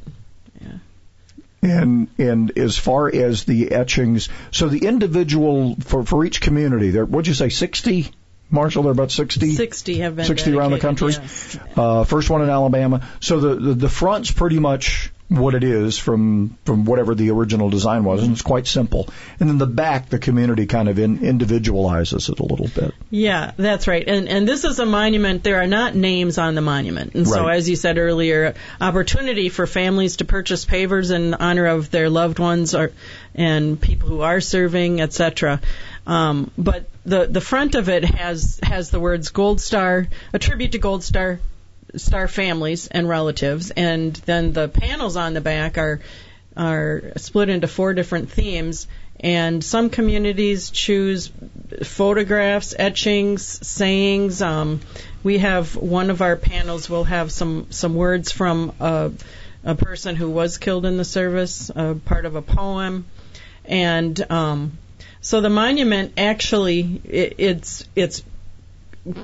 [0.61, 0.77] Yeah.
[1.61, 7.05] And and as far as the etchings, so the individual for for each community, there
[7.05, 8.11] what'd you say, sixty?
[8.51, 11.11] Marshall, they're about 60, 60 have been 60 around the country.
[11.11, 11.59] yes.
[11.75, 13.07] Uh, first one in Alabama.
[13.19, 17.69] So the, the the front's pretty much what it is from from whatever the original
[17.69, 19.07] design was, and it's quite simple.
[19.39, 22.95] And then the back, the community kind of in, individualizes it a little bit.
[23.11, 24.05] Yeah, that's right.
[24.07, 25.43] And and this is a monument.
[25.43, 27.13] There are not names on the monument.
[27.13, 31.91] And so, as you said earlier, opportunity for families to purchase pavers in honor of
[31.91, 32.91] their loved ones or
[33.35, 35.61] and people who are serving, etc.
[36.07, 40.71] Um, but the the front of it has has the words Gold Star, a tribute
[40.71, 41.39] to Gold Star
[41.95, 45.99] star families and relatives, and then the panels on the back are
[46.55, 48.87] are split into four different themes.
[49.21, 51.29] And some communities choose
[51.83, 54.41] photographs, etchings, sayings.
[54.41, 54.79] Um,
[55.23, 59.11] we have one of our panels will have some some words from a,
[59.65, 63.05] a person who was killed in the service, uh, part of a poem,
[63.65, 64.77] and um,
[65.21, 68.23] so the monument actually it, it's it's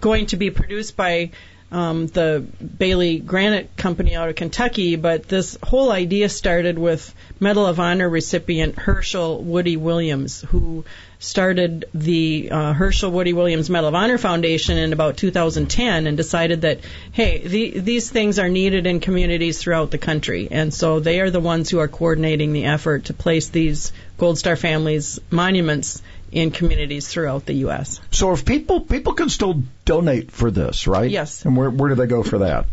[0.02, 1.32] going to be produced by
[1.76, 2.46] um, the
[2.78, 8.08] Bailey Granite Company out of Kentucky, but this whole idea started with Medal of Honor
[8.08, 10.86] recipient Herschel Woody Williams, who
[11.20, 16.62] started the uh, Herschel Woody Williams Medal of Honor Foundation in about 2010 and decided
[16.62, 16.80] that,
[17.12, 20.48] hey, the, these things are needed in communities throughout the country.
[20.50, 24.38] And so they are the ones who are coordinating the effort to place these Gold
[24.38, 26.02] Star families monuments
[26.36, 28.00] in communities throughout the U.S.
[28.12, 31.10] So if people people can still donate for this, right?
[31.10, 31.46] Yes.
[31.46, 32.68] And where where do they go for that?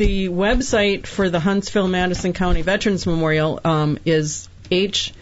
[0.00, 5.12] the website for the Huntsville Madison County Veterans Memorial um, is hmcvm.org,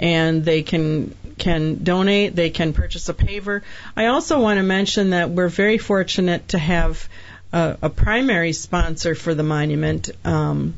[0.00, 2.34] and they can can donate.
[2.34, 3.62] They can purchase a paver.
[3.96, 7.08] I also want to mention that we're very fortunate to have
[7.52, 10.74] a, a primary sponsor for the monument um,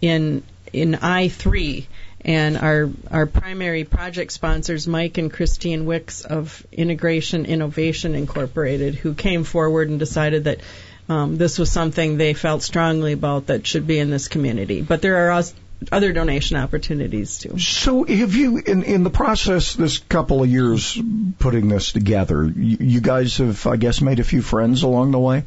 [0.00, 1.86] in in I three.
[2.24, 9.14] And our our primary project sponsors, Mike and Christine Wicks of Integration Innovation Incorporated, who
[9.14, 10.60] came forward and decided that
[11.08, 14.82] um, this was something they felt strongly about that should be in this community.
[14.82, 15.42] But there are
[15.90, 17.58] other donation opportunities too.
[17.58, 20.98] So, have you, in in the process, this couple of years
[21.38, 25.18] putting this together, you, you guys have, I guess, made a few friends along the
[25.18, 25.44] way?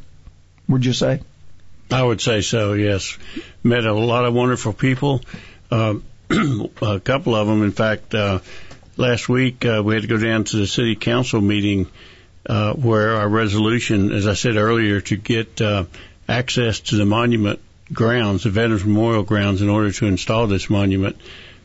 [0.68, 1.20] Would you say?
[1.90, 2.72] I would say so.
[2.72, 3.16] Yes,
[3.62, 5.20] met a lot of wonderful people.
[5.70, 5.94] Uh,
[6.30, 8.40] a couple of them, in fact, uh,
[8.96, 11.88] last week uh, we had to go down to the city council meeting
[12.46, 15.84] uh, where our resolution, as I said earlier, to get uh,
[16.28, 17.60] access to the monument
[17.92, 21.16] grounds, the Veterans Memorial grounds, in order to install this monument.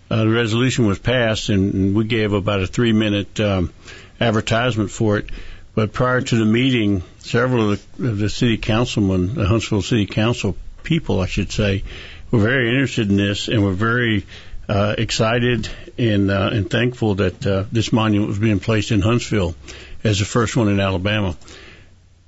[0.09, 3.73] Uh, the resolution was passed, and, we gave about a three-minute um,
[4.19, 5.29] advertisement for it.
[5.73, 10.05] But prior to the meeting, several of the, of the city councilmen, the Huntsville City
[10.05, 11.83] Council people, I should say,
[12.29, 14.25] were very interested in this and were very
[14.67, 19.55] uh, excited and uh, and thankful that uh, this monument was being placed in Huntsville
[20.03, 21.35] as the first one in Alabama.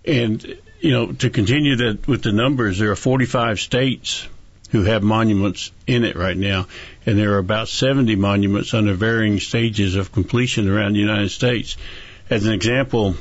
[0.05, 4.27] And you know, to continue that with the numbers, there are 45 states
[4.71, 6.67] who have monuments in it right now,
[7.05, 11.77] and there are about 70 monuments under varying stages of completion around the United States.
[12.29, 13.15] As an example,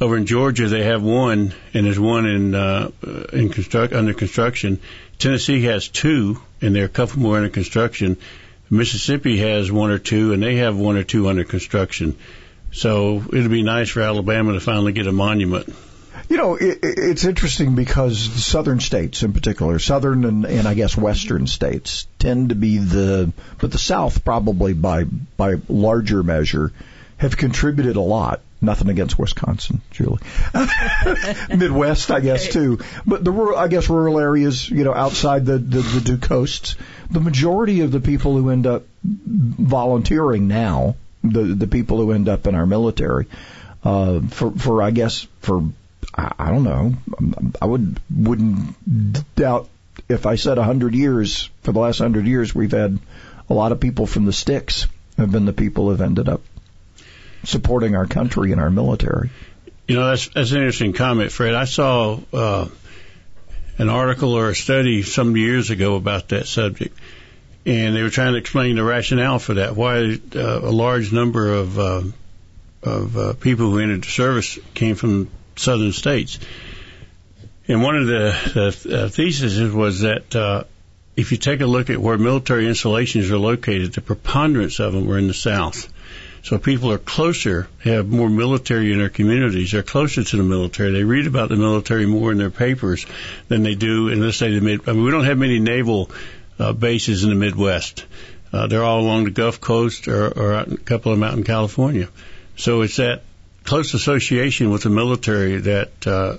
[0.00, 2.90] over in Georgia they have one, and there's one in uh,
[3.32, 4.80] in construct under construction.
[5.18, 8.16] Tennessee has two, and there are a couple more under construction.
[8.70, 12.16] Mississippi has one or two, and they have one or two under construction.
[12.70, 15.74] So it'd be nice for Alabama to finally get a monument.
[16.28, 20.74] You know, it, it's interesting because the southern states, in particular, southern and, and I
[20.74, 26.72] guess western states, tend to be the, but the South probably by by larger measure,
[27.16, 28.42] have contributed a lot.
[28.60, 30.18] Nothing against Wisconsin, Julie.
[31.48, 32.80] Midwest, I guess too.
[33.06, 36.74] But the rural, I guess rural areas, you know, outside the, the the two coasts,
[37.08, 42.28] the majority of the people who end up volunteering now, the the people who end
[42.28, 43.26] up in our military,
[43.84, 45.62] uh, for for I guess for
[46.16, 46.94] I, I don't know,
[47.62, 49.68] I would wouldn't doubt
[50.08, 52.98] if I said a hundred years for the last hundred years we've had
[53.48, 56.42] a lot of people from the sticks have been the people who've ended up
[57.44, 59.30] supporting our country and our military.
[59.86, 61.54] You know, that's that's an interesting comment, Fred.
[61.54, 62.68] I saw uh,
[63.78, 66.98] an article or a study some years ago about that subject,
[67.64, 69.76] and they were trying to explain the rationale for that.
[69.76, 72.02] Why uh, a large number of uh,
[72.82, 76.38] of uh, people who entered the service came from southern states.
[77.66, 80.64] And one of the, the uh, theses was that uh,
[81.16, 85.06] if you take a look at where military installations are located, the preponderance of them
[85.06, 85.92] were in the south.
[86.48, 89.72] So people are closer, have more military in their communities.
[89.72, 90.92] They're closer to the military.
[90.92, 93.04] They read about the military more in their papers
[93.48, 94.88] than they do in, let's say, the mid.
[94.88, 96.10] I mean, we don't have many naval
[96.58, 98.06] uh, bases in the Midwest.
[98.50, 101.44] Uh, they're all along the Gulf Coast or, or a couple of them out in
[101.44, 102.08] California.
[102.56, 103.24] So it's that
[103.64, 106.38] close association with the military that uh,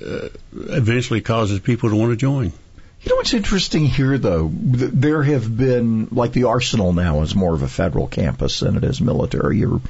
[0.00, 2.52] uh, eventually causes people to want to join.
[3.02, 4.50] You know what's interesting here, though?
[4.52, 8.84] There have been, like the Arsenal now is more of a federal campus than it
[8.84, 9.58] is military.
[9.58, 9.80] You're,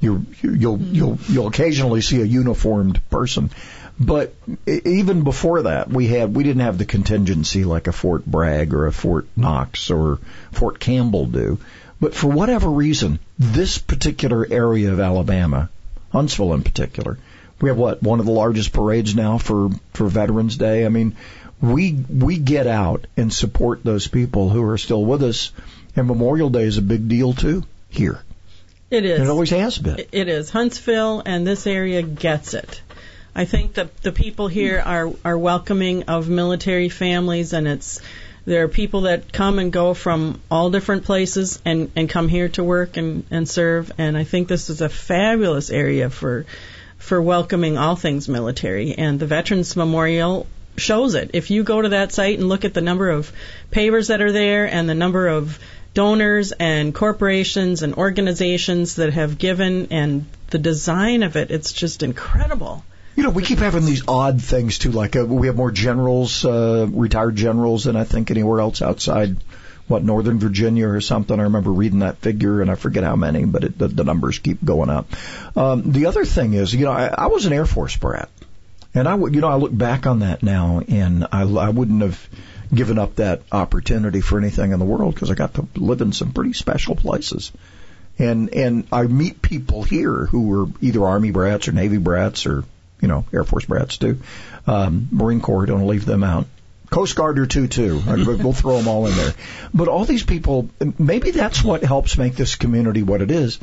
[0.00, 0.94] you're, you'll, mm-hmm.
[0.94, 3.50] you'll, you'll occasionally see a uniformed person.
[3.98, 4.34] But
[4.66, 8.86] even before that, we had, we didn't have the contingency like a Fort Bragg or
[8.86, 10.18] a Fort Knox or
[10.52, 11.58] Fort Campbell do.
[12.00, 15.68] But for whatever reason, this particular area of Alabama,
[16.12, 17.18] Huntsville in particular,
[17.60, 20.86] we have what, one of the largest parades now for, for Veterans Day?
[20.86, 21.16] I mean,
[21.60, 25.52] we we get out and support those people who are still with us,
[25.96, 28.20] and Memorial Day is a big deal too here.
[28.90, 29.18] It is.
[29.18, 29.98] And it always has been.
[30.12, 30.50] It is.
[30.50, 32.80] Huntsville and this area gets it.
[33.34, 38.00] I think that the people here are are welcoming of military families, and it's
[38.44, 42.48] there are people that come and go from all different places and and come here
[42.50, 43.92] to work and and serve.
[43.98, 46.46] And I think this is a fabulous area for
[46.98, 48.94] for welcoming all things military.
[48.94, 50.46] And the Veterans Memorial
[50.78, 51.30] shows it.
[51.34, 53.32] If you go to that site and look at the number of
[53.70, 55.58] pavers that are there and the number of
[55.94, 62.02] donors and corporations and organizations that have given and the design of it, it's just
[62.02, 62.84] incredible.
[63.16, 64.92] You know, we keep having these odd things too.
[64.92, 69.36] Like uh, we have more generals, uh, retired generals, than I think anywhere else outside
[69.88, 71.40] what Northern Virginia or something.
[71.40, 74.38] I remember reading that figure, and I forget how many, but it, the, the numbers
[74.38, 75.08] keep going up.
[75.56, 78.28] Um, the other thing is, you know, I, I was an Air Force brat,
[78.94, 82.02] And I would, you know, I look back on that now, and I, I wouldn't
[82.02, 82.28] have
[82.74, 86.12] given up that opportunity for anything in the world because I got to live in
[86.12, 87.52] some pretty special places.
[88.18, 92.64] And and I meet people here who were either Army brats or Navy brats or
[93.00, 94.20] you know Air Force brats too,
[94.66, 95.66] um, Marine Corps.
[95.66, 96.46] Don't leave them out.
[96.90, 98.02] Coast Guard or two too.
[98.06, 99.34] We'll throw them all in there.
[99.72, 103.58] But all these people, maybe that's what helps make this community what it is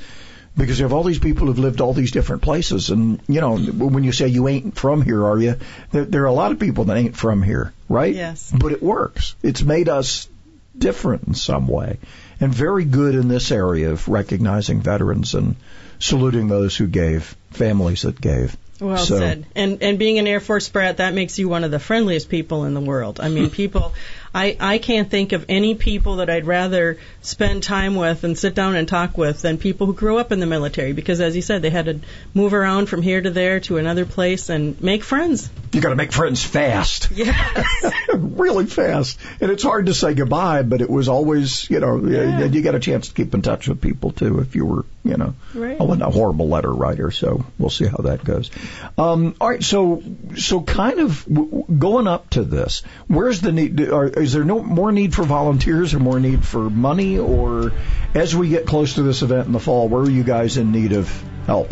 [0.57, 3.57] because you have all these people who've lived all these different places, and you know
[3.57, 5.55] when you say you ain't from here, are you?
[5.91, 8.13] There, there, are a lot of people that ain't from here, right?
[8.13, 8.53] Yes.
[8.55, 9.35] But it works.
[9.43, 10.29] It's made us
[10.77, 11.99] different in some way,
[12.39, 15.55] and very good in this area of recognizing veterans and
[15.99, 18.55] saluting those who gave, families that gave.
[18.79, 19.45] Well so, said.
[19.55, 22.65] And and being an Air Force brat, that makes you one of the friendliest people
[22.65, 23.19] in the world.
[23.19, 23.93] I mean, people.
[24.35, 28.53] I I can't think of any people that I'd rather spend time with and sit
[28.53, 30.91] down and talk with than people who grew up in the military.
[30.93, 31.99] Because as you said, they had to
[32.33, 35.49] move around from here to there to another place and make friends.
[35.71, 37.09] You got to make friends fast.
[37.15, 37.85] Yes.
[38.13, 39.17] really fast.
[39.39, 42.43] And it's hard to say goodbye, but it was always, you know, Yeah.
[42.45, 45.17] you got a chance to keep in touch with people too if you were, you
[45.17, 45.79] know, Right.
[45.79, 48.49] I wasn't a horrible letter writer, so we'll see how that goes.
[48.97, 50.01] Um, all right, so
[50.35, 53.79] so kind of w- w- going up to this, where's the need?
[53.81, 57.71] Are, is there no more need for volunteers or more need for money, or
[58.15, 60.71] as we get close to this event in the fall, where are you guys in
[60.71, 61.07] need of
[61.45, 61.71] help?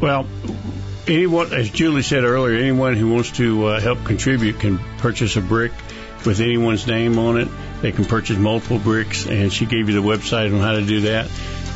[0.00, 0.26] Well,
[1.08, 5.40] anyone, as Julie said earlier, anyone who wants to uh, help contribute can purchase a
[5.40, 5.72] brick
[6.26, 7.48] with anyone's name on it.
[7.82, 11.02] They can purchase multiple bricks, and she gave you the website on how to do
[11.02, 11.30] that.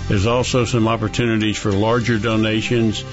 [0.09, 3.05] There's also some opportunities for larger donations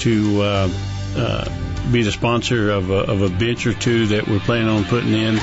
[0.00, 0.70] to uh,
[1.16, 4.84] uh, be the sponsor of a, of a bench or two that we're planning on
[4.84, 5.38] putting in.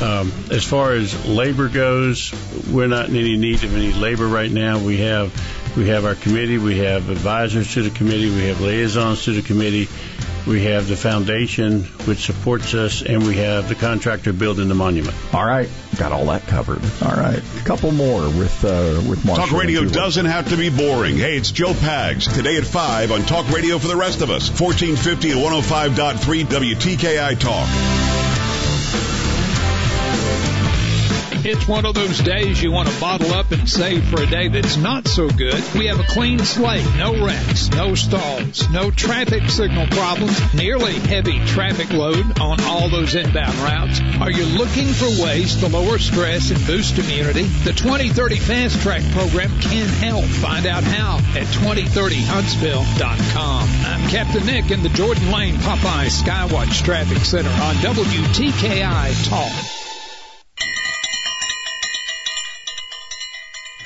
[0.00, 2.32] Um, as far as labor goes,
[2.70, 4.78] we're not in any need of any labor right now.
[4.78, 5.32] We have
[5.76, 9.42] we have our committee, we have advisors to the committee, we have liaisons to the
[9.42, 9.88] committee,
[10.46, 15.16] we have the foundation which supports us, and we have the contractor building the monument.
[15.34, 15.68] All right,
[15.98, 16.80] got all that covered.
[17.02, 19.46] All right, a couple more with uh, with Marshall.
[19.46, 19.94] Talk radio if you will.
[19.94, 21.16] doesn't have to be boring.
[21.16, 22.32] Hey, it's Joe Pags.
[22.32, 24.48] Today at 5 on Talk Radio for the rest of us.
[24.48, 29.25] 1450 and 105.3 WTKI Talk.
[31.48, 34.48] It's one of those days you want to bottle up and save for a day
[34.48, 35.62] that's not so good.
[35.78, 41.38] We have a clean slate, no wrecks, no stalls, no traffic signal problems, nearly heavy
[41.46, 44.00] traffic load on all those inbound routes.
[44.20, 47.44] Are you looking for ways to lower stress and boost immunity?
[47.44, 50.24] The 2030 Fast Track program can help.
[50.24, 53.68] Find out how at 2030huntsville.com.
[53.86, 59.52] I'm Captain Nick in the Jordan Lane Popeye Skywatch Traffic Center on WTKI Talk.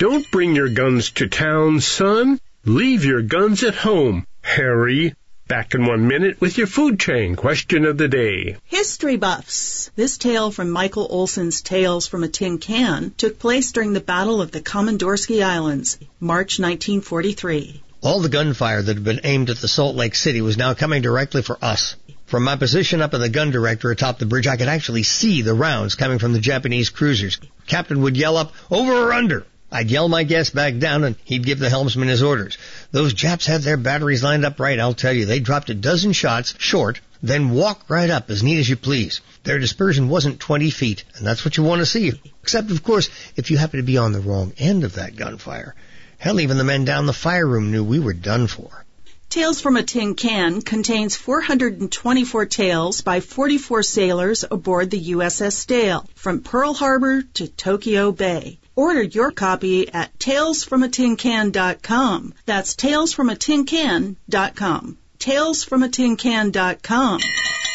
[0.01, 2.39] Don't bring your guns to town, son.
[2.65, 4.25] Leave your guns at home.
[4.41, 5.13] Harry,
[5.47, 8.57] back in one minute with your food chain question of the day.
[8.65, 9.91] History buffs.
[9.95, 14.41] This tale from Michael Olson's Tales from a Tin Can took place during the Battle
[14.41, 17.83] of the Komandorsky Islands, March 1943.
[18.01, 21.03] All the gunfire that had been aimed at the Salt Lake City was now coming
[21.03, 21.95] directly for us.
[22.25, 25.43] From my position up in the gun director atop the bridge, I could actually see
[25.43, 27.39] the rounds coming from the Japanese cruisers.
[27.67, 29.45] Captain would yell up, over or under?
[29.71, 32.57] I'd yell my guess back down and he'd give the helmsman his orders.
[32.91, 35.25] Those Japs had their batteries lined up right, I'll tell you.
[35.25, 39.21] They dropped a dozen shots short, then walked right up as neat as you please.
[39.43, 42.11] Their dispersion wasn't 20 feet, and that's what you want to see.
[42.43, 45.73] Except, of course, if you happen to be on the wrong end of that gunfire.
[46.17, 48.85] Hell, even the men down the fire room knew we were done for.
[49.29, 56.05] Tales from a Tin Can contains 424 tales by 44 sailors aboard the USS Dale
[56.15, 58.59] from Pearl Harbor to Tokyo Bay.
[58.75, 62.33] Order your copy at talesfromatincan.com.
[62.45, 64.97] That's talesfromatincan.com.
[65.19, 67.19] Talesfromatincan.com.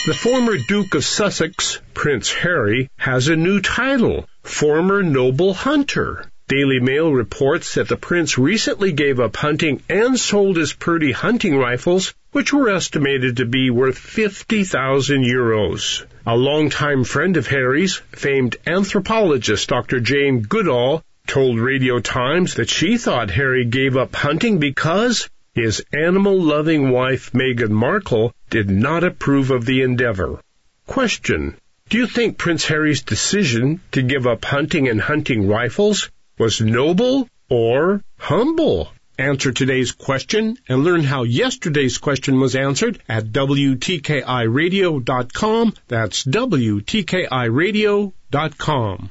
[0.06, 6.24] The former Duke of Sussex, Prince Harry, has a new title, former noble hunter.
[6.48, 11.56] Daily Mail reports that the prince recently gave up hunting and sold his Purdey hunting
[11.56, 16.06] rifles, which were estimated to be worth 50,000 euros.
[16.28, 20.00] A longtime friend of Harry's, famed anthropologist Dr.
[20.00, 26.90] Jane Goodall, told Radio Times that she thought Harry gave up hunting because his animal-loving
[26.90, 30.40] wife Meghan Markle did not approve of the endeavor.
[30.88, 31.54] Question.
[31.90, 37.28] Do you think Prince Harry's decision to give up hunting and hunting rifles was noble
[37.48, 38.92] or humble?
[39.18, 45.74] Answer today's question and learn how yesterday's question was answered at WTKIRadio.com.
[45.88, 49.10] That's WTKIRadio.com.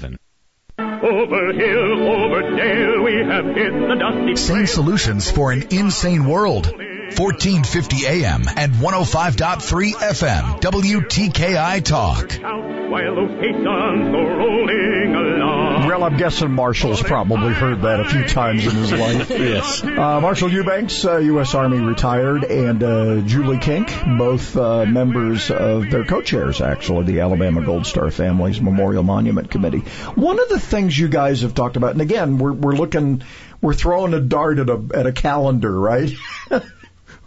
[1.03, 6.67] Over hill, over dale, we have hit the dusty Sane solutions for an insane world.
[6.67, 10.61] 1450 AM and 105.3 FM.
[10.61, 12.31] WTKI Talk.
[12.91, 15.40] while those caissons go rolling.
[15.87, 19.29] Well, I'm guessing Marshall's probably heard that a few times in his life.
[19.31, 19.83] yes.
[19.83, 21.55] Uh, Marshall Eubanks, uh, U.S.
[21.55, 27.65] Army retired, and uh, Julie Kink, both uh, members of their co-chairs, actually, the Alabama
[27.65, 29.79] Gold Star Families Memorial Monument Committee.
[30.13, 33.23] One of the things you guys have talked about, and again, we're we're looking,
[33.59, 36.11] we're throwing a dart at a at a calendar, right?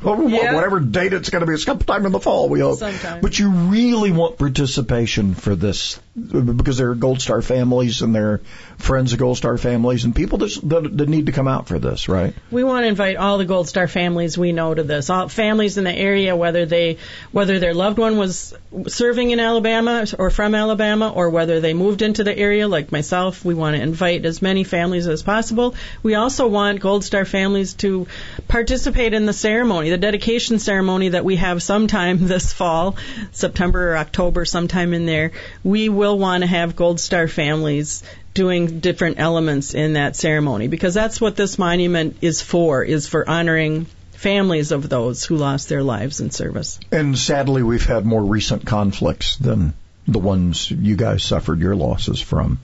[0.04, 0.52] Yeah.
[0.52, 2.78] Whatever date it's going to be, it's sometime in the fall, we hope.
[2.78, 3.22] Sometime.
[3.22, 8.30] But you really want participation for this because there are Gold Star families and there
[8.30, 8.40] are
[8.78, 11.80] friends of Gold Star families and people that, that, that need to come out for
[11.80, 12.34] this, right?
[12.52, 15.10] We want to invite all the Gold Star families we know to this.
[15.10, 16.98] All families in the area, whether they
[17.32, 18.54] whether their loved one was
[18.86, 23.44] serving in Alabama or from Alabama, or whether they moved into the area, like myself.
[23.44, 25.74] We want to invite as many families as possible.
[26.04, 28.06] We also want Gold Star families to
[28.46, 32.96] participate in the ceremony, the dedication ceremony that we have sometime this fall,
[33.32, 35.32] September or October, sometime in there.
[35.64, 38.02] We will want to have Gold Star families
[38.34, 43.28] doing different elements in that ceremony because that's what this monument is for is for
[43.28, 46.80] honoring families of those who lost their lives in service.
[46.90, 49.74] And sadly, we've had more recent conflicts than
[50.06, 52.58] the ones you guys suffered your losses from.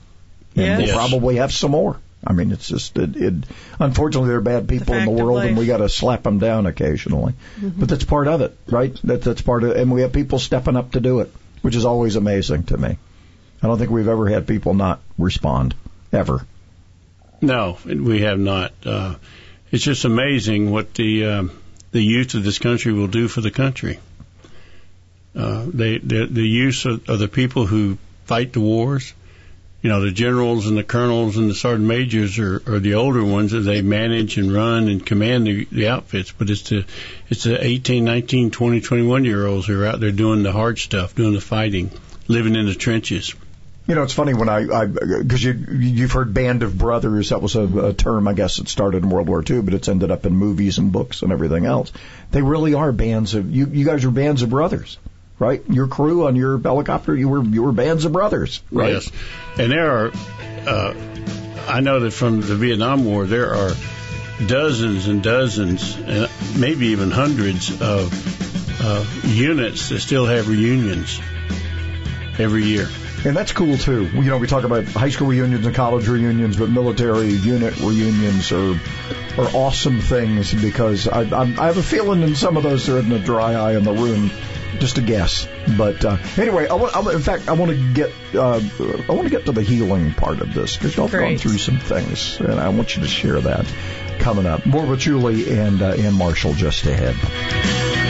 [0.55, 0.79] And Yes.
[0.79, 1.97] we'll probably have some more.
[2.25, 3.33] I mean, it's just, it, it
[3.79, 6.67] unfortunately, there are bad people in the world and we got to slap them down
[6.67, 7.33] occasionally.
[7.59, 7.79] Mm-hmm.
[7.79, 8.95] But that's part of it, right?
[9.03, 9.77] That, that's part of it.
[9.77, 12.97] And we have people stepping up to do it, which is always amazing to me.
[13.61, 15.75] I don't think we've ever had people not respond,
[16.11, 16.45] ever.
[17.41, 18.73] No, we have not.
[18.85, 19.15] Uh,
[19.71, 21.51] it's just amazing what the um,
[21.91, 23.99] the youth of this country will do for the country.
[25.35, 29.13] Uh, they the, the use of, of the people who fight the wars.
[29.81, 33.23] You know, the generals and the colonels and the sergeant majors are, are the older
[33.23, 36.31] ones that they manage and run and command the, the outfits.
[36.31, 36.85] But it's the
[37.29, 40.77] it's the 18, 19, 20, 21 year olds who are out there doing the hard
[40.77, 41.91] stuff, doing the fighting,
[42.27, 43.33] living in the trenches.
[43.91, 47.31] You know, it's funny when I, because you, you've heard Band of Brothers.
[47.31, 49.89] That was a, a term, I guess, that started in World War II, but it's
[49.89, 51.91] ended up in movies and books and everything else.
[52.31, 54.97] They really are bands of, you, you guys are bands of brothers,
[55.39, 55.61] right?
[55.67, 58.93] Your crew on your helicopter, you were, you were bands of brothers, right?
[58.93, 59.11] Yes,
[59.59, 60.11] and there are.
[60.65, 60.93] Uh,
[61.67, 63.71] I know that from the Vietnam War, there are
[64.47, 71.19] dozens and dozens, and maybe even hundreds of uh, units that still have reunions
[72.39, 72.87] every year.
[73.23, 74.05] And that's cool too.
[74.07, 78.51] You know, we talk about high school reunions and college reunions, but military unit reunions
[78.51, 78.73] are
[79.37, 82.97] are awesome things because I, I, I have a feeling in some of those there
[82.97, 84.31] isn't a dry eye in the room.
[84.79, 85.47] Just a guess,
[85.77, 88.59] but uh, anyway, I want, I, in fact, I want to get uh,
[89.07, 91.59] I want to get to the healing part of this because y'all have gone through
[91.59, 93.71] some things, and I want you to share that
[94.17, 94.65] coming up.
[94.65, 98.00] More with Julie and uh, and Marshall just ahead.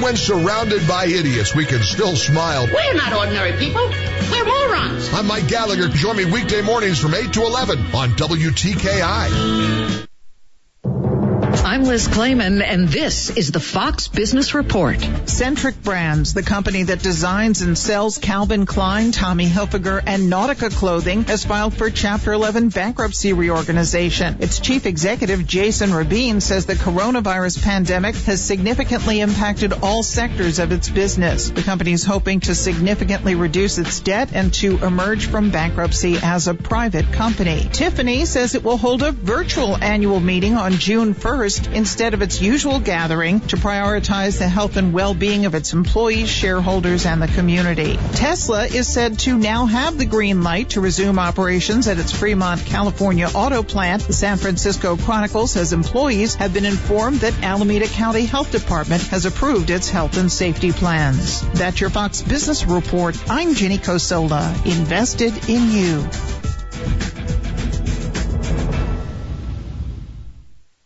[0.00, 2.66] Even when surrounded by idiots, we can still smile.
[2.66, 3.86] We're not ordinary people.
[4.30, 5.12] We're morons.
[5.12, 5.88] I'm Mike Gallagher.
[5.88, 10.06] Join me weekday mornings from 8 to 11 on WTKI.
[11.80, 15.00] I'm Liz Claman, and this is the Fox Business Report.
[15.24, 21.22] Centric Brands, the company that designs and sells Calvin Klein, Tommy Hilfiger, and Nautica clothing,
[21.24, 24.36] has filed for Chapter 11 bankruptcy reorganization.
[24.40, 30.72] Its chief executive, Jason Rabin, says the coronavirus pandemic has significantly impacted all sectors of
[30.72, 31.48] its business.
[31.48, 36.46] The company is hoping to significantly reduce its debt and to emerge from bankruptcy as
[36.46, 37.70] a private company.
[37.72, 42.40] Tiffany says it will hold a virtual annual meeting on June 1st instead of its
[42.40, 47.98] usual gathering to prioritize the health and well-being of its employees, shareholders, and the community.
[48.14, 52.64] Tesla is said to now have the green light to resume operations at its Fremont,
[52.66, 54.02] California auto plant.
[54.02, 59.26] The San Francisco Chronicle says employees have been informed that Alameda County Health Department has
[59.26, 61.40] approved its health and safety plans.
[61.52, 63.16] That's your Fox Business Report.
[63.30, 64.54] I'm Jenny Cosola.
[64.66, 67.19] Invested in you.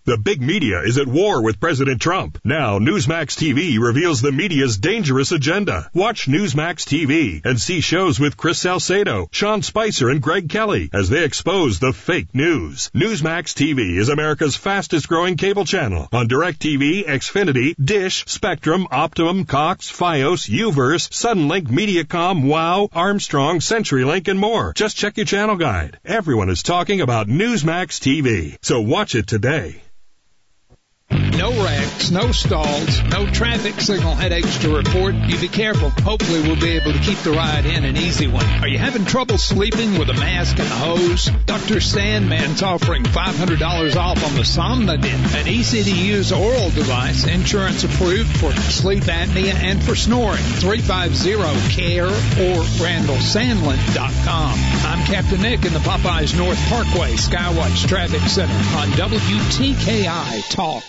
[0.07, 2.39] The big media is at war with President Trump.
[2.45, 5.89] Now, Newsmax TV reveals the media's dangerous agenda.
[5.95, 11.09] Watch Newsmax TV and see shows with Chris Salcedo, Sean Spicer, and Greg Kelly as
[11.09, 12.91] they expose the fake news.
[12.95, 19.91] Newsmax TV is America's fastest growing cable channel on DirecTV, Xfinity, Dish, Spectrum, Optimum, Cox,
[19.91, 24.75] Fios, Uverse, Suddenlink, Mediacom, Wow, Armstrong, CenturyLink, and more.
[24.75, 25.99] Just check your channel guide.
[26.05, 29.81] Everyone is talking about Newsmax TV, so watch it today.
[31.37, 35.17] No wrecks, no stalls, no traffic signal headaches to report.
[35.17, 35.91] You be careful.
[35.91, 38.47] Hopefully we'll be able to keep the ride in an easy one.
[38.63, 41.27] Are you having trouble sleeping with a mask and a hose?
[41.47, 41.81] Dr.
[41.81, 48.31] Sandlin's offering $500 off on the Somnodent, an easy to use oral device, insurance approved
[48.37, 50.39] for sleep apnea and for snoring.
[50.39, 54.55] 350-CARE or RandallSandlin.com.
[54.87, 60.85] I'm Captain Nick in the Popeyes North Parkway Skywatch Traffic Center on WTKI Talk.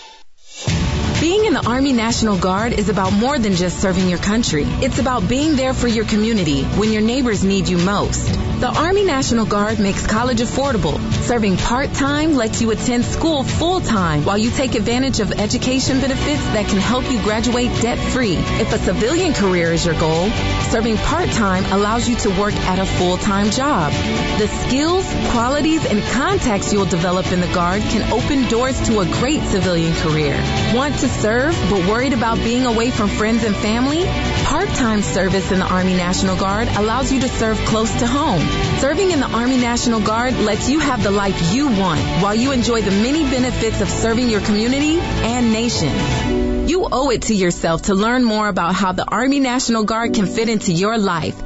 [1.26, 4.62] Being in the Army National Guard is about more than just serving your country.
[4.64, 8.45] It's about being there for your community when your neighbors need you most.
[8.58, 10.98] The Army National Guard makes college affordable.
[11.24, 16.66] Serving part-time lets you attend school full-time while you take advantage of education benefits that
[16.66, 18.36] can help you graduate debt-free.
[18.36, 20.30] If a civilian career is your goal,
[20.70, 23.92] serving part-time allows you to work at a full-time job.
[24.38, 29.04] The skills, qualities, and contacts you'll develop in the Guard can open doors to a
[29.20, 30.34] great civilian career.
[30.74, 34.04] Want to serve but worried about being away from friends and family?
[34.44, 38.45] Part-time service in the Army National Guard allows you to serve close to home.
[38.80, 42.52] Serving in the Army National Guard lets you have the life you want while you
[42.52, 46.68] enjoy the many benefits of serving your community and nation.
[46.68, 50.26] You owe it to yourself to learn more about how the Army National Guard can
[50.26, 51.40] fit into your life.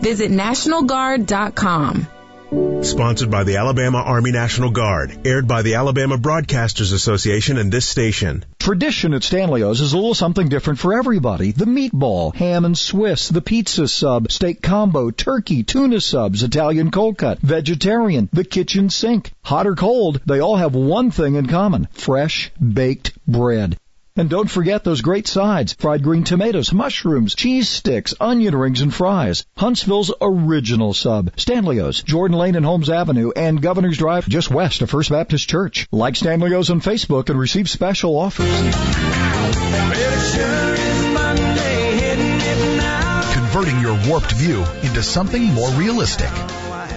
[0.00, 2.06] Visit nationalguard.com.
[2.82, 5.26] Sponsored by the Alabama Army National Guard.
[5.26, 8.44] Aired by the Alabama Broadcasters Association and this station.
[8.58, 11.52] Tradition at Stanley's is a little something different for everybody.
[11.52, 17.18] The meatball, ham and Swiss, the pizza sub, steak combo, turkey, tuna subs, Italian cold
[17.18, 19.30] cut, vegetarian, the kitchen sink.
[19.42, 21.86] Hot or cold, they all have one thing in common.
[21.92, 23.76] Fresh baked bread.
[24.16, 25.74] And don't forget those great sides.
[25.74, 29.44] Fried green tomatoes, mushrooms, cheese sticks, onion rings, and fries.
[29.56, 31.30] Huntsville's original sub.
[31.36, 35.86] Stanley's, Jordan Lane and Holmes Avenue, and Governor's Drive just west of First Baptist Church.
[35.92, 38.50] Like Stanley's on Facebook and receive special offers.
[43.32, 46.30] Converting your warped view into something more realistic.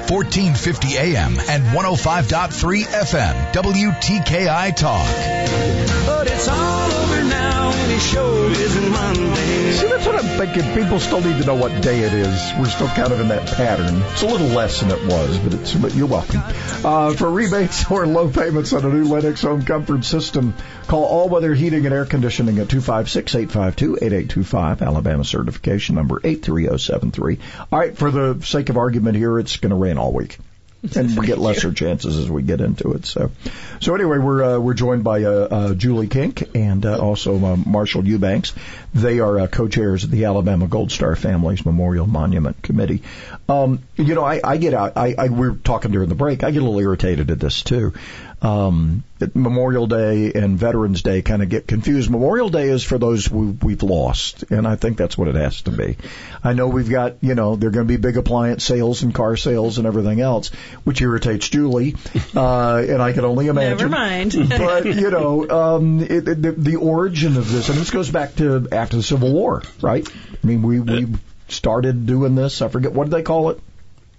[0.10, 5.93] 1450 AM and 105.3 FM, WTKI Talk.
[6.06, 9.72] But it's all over now and it sure isn't Monday.
[9.72, 10.64] See, that's what I'm thinking.
[10.74, 12.54] People still need to know what day it is.
[12.60, 14.04] We're still kind of in that pattern.
[14.12, 16.42] It's a little less than it was, but it's but you're welcome.
[16.84, 20.54] Uh, for rebates or low payments on a new Lennox home comfort system,
[20.88, 24.82] call All Weather Heating and Air Conditioning at 256-852-8825.
[24.82, 27.40] Alabama certification number 83073.
[27.72, 30.38] All right, for the sake of argument here, it's going to rain all week.
[30.96, 33.06] and we get lesser chances as we get into it.
[33.06, 33.32] So,
[33.80, 37.56] so anyway, we're uh, we're joined by uh, uh, Julie Kink and uh, also uh,
[37.56, 38.54] Marshall Eubanks.
[38.94, 43.02] They are uh, co-chairs of the Alabama Gold Star Families Memorial Monument Committee.
[43.48, 44.98] Um, you know, I, I get out.
[44.98, 46.44] I, I we we're talking during the break.
[46.44, 47.94] I get a little irritated at this too.
[48.44, 52.10] Um, Memorial Day and Veterans Day kind of get confused.
[52.10, 55.62] Memorial Day is for those we, we've lost, and I think that's what it has
[55.62, 55.96] to be.
[56.44, 59.16] I know we've got, you know, there are going to be big appliance sales and
[59.16, 60.50] car sales and everything else,
[60.84, 61.96] which irritates Julie,
[62.36, 63.78] uh, and I can only imagine.
[63.78, 64.34] Never mind.
[64.50, 68.36] but you know, um, it, it, the, the origin of this, and this goes back
[68.36, 70.06] to after the Civil War, right?
[70.06, 71.14] I mean, we we
[71.48, 72.62] started doing this.
[72.62, 73.62] I forget what did they call it.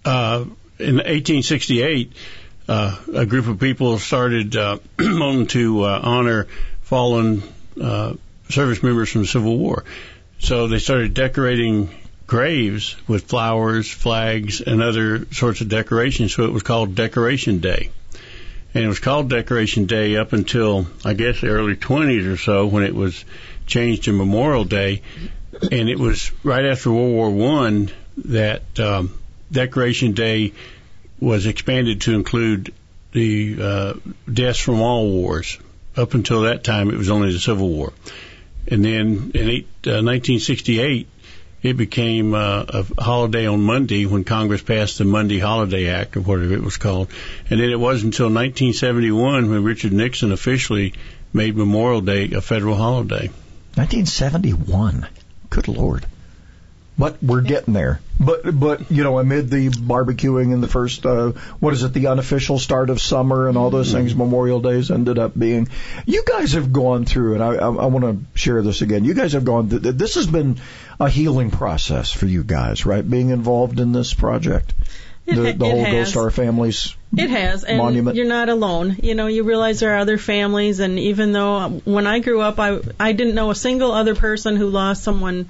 [0.02, 0.46] Uh,
[0.76, 2.12] in 1868,
[2.68, 6.46] uh, a group of people started uh, to uh, honor
[6.82, 7.42] fallen
[7.80, 8.14] uh,
[8.48, 9.84] service members from the Civil War.
[10.38, 11.90] So they started decorating
[12.26, 16.34] graves with flowers, flags, and other sorts of decorations.
[16.34, 17.90] So it was called Decoration Day.
[18.74, 22.66] And it was called Decoration Day up until, I guess, the early 20s or so
[22.66, 23.24] when it was
[23.66, 25.02] changed to Memorial Day.
[25.70, 27.90] And it was right after World War One
[28.24, 29.16] that um,
[29.52, 30.52] Decoration Day
[31.20, 32.72] was expanded to include
[33.12, 33.94] the uh,
[34.30, 35.58] deaths from all wars.
[35.96, 37.92] Up until that time, it was only the Civil War.
[38.66, 41.06] And then in eight, uh, 1968,
[41.62, 46.20] it became uh, a holiday on Monday when Congress passed the Monday Holiday Act, or
[46.20, 47.08] whatever it was called.
[47.48, 50.94] And then it wasn't until 1971 when Richard Nixon officially
[51.32, 53.28] made Memorial Day a federal holiday.
[53.76, 55.06] 1971.
[55.48, 56.06] Good Lord.
[56.96, 58.00] But we're getting there.
[58.20, 62.06] But but you know, amid the barbecuing and the first uh, what is it, the
[62.06, 65.68] unofficial start of summer and all those things, Memorial Days ended up being.
[66.06, 69.04] You guys have gone through, and I I, I want to share this again.
[69.04, 69.68] You guys have gone.
[69.68, 70.58] Th- this has been
[71.00, 73.08] a healing process for you guys, right?
[73.08, 74.72] Being involved in this project.
[75.26, 75.92] It the, the whole has.
[75.92, 78.16] Gold Star families It has, and monument.
[78.16, 78.96] you're not alone.
[79.02, 82.60] You know, you realize there are other families, and even though when I grew up,
[82.60, 85.48] I I didn't know a single other person who lost someone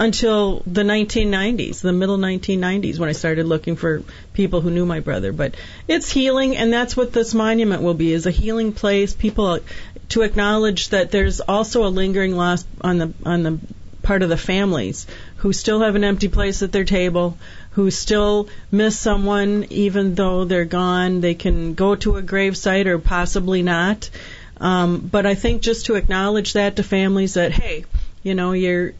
[0.00, 5.00] until the 1990s, the middle 1990s, when I started looking for people who knew my
[5.00, 5.30] brother.
[5.30, 9.12] But it's healing, and that's what this monument will be: is a healing place.
[9.12, 9.60] People
[10.08, 13.58] to acknowledge that there's also a lingering loss on the on the
[14.02, 17.36] part of the families who still have an empty place at their table,
[17.72, 21.20] who still miss someone even though they're gone.
[21.20, 24.08] They can go to a gravesite or possibly not.
[24.56, 27.84] Um, but I think just to acknowledge that to families that hey,
[28.22, 28.94] you know, your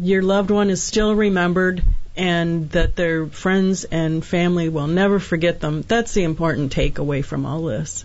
[0.00, 1.82] your loved one is still remembered
[2.16, 5.82] and that their friends and family will never forget them.
[5.82, 8.04] That's the important takeaway from all this.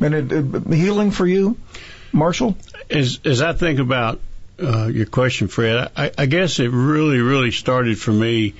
[0.00, 1.58] and it, it, healing for you,
[2.12, 2.56] Marshall.
[2.88, 4.20] As as I think about
[4.62, 8.54] uh, your question, Fred, I, I guess it really, really started for me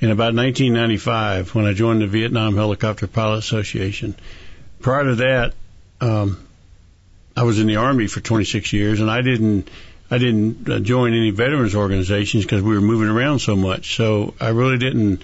[0.00, 4.14] in about 1995 when I joined the Vietnam Helicopter Pilot Association.
[4.80, 5.54] Prior to that,
[6.00, 6.42] um,
[7.36, 9.68] I was in the Army for 26 years, and I didn't
[10.10, 13.96] I didn't uh, join any veterans organizations because we were moving around so much.
[13.96, 15.22] So I really didn't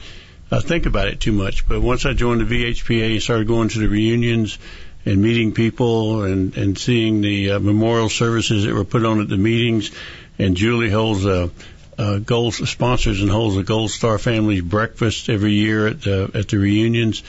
[0.50, 1.66] uh, think about it too much.
[1.66, 4.58] But once I joined the VHPA and started going to the reunions
[5.04, 9.28] and meeting people and and seeing the uh, memorial services that were put on at
[9.28, 9.90] the meetings,
[10.38, 11.50] and Julie holds a,
[11.98, 16.48] a gold sponsors and holds a Gold Star Family breakfast every year at the at
[16.48, 17.22] the reunions.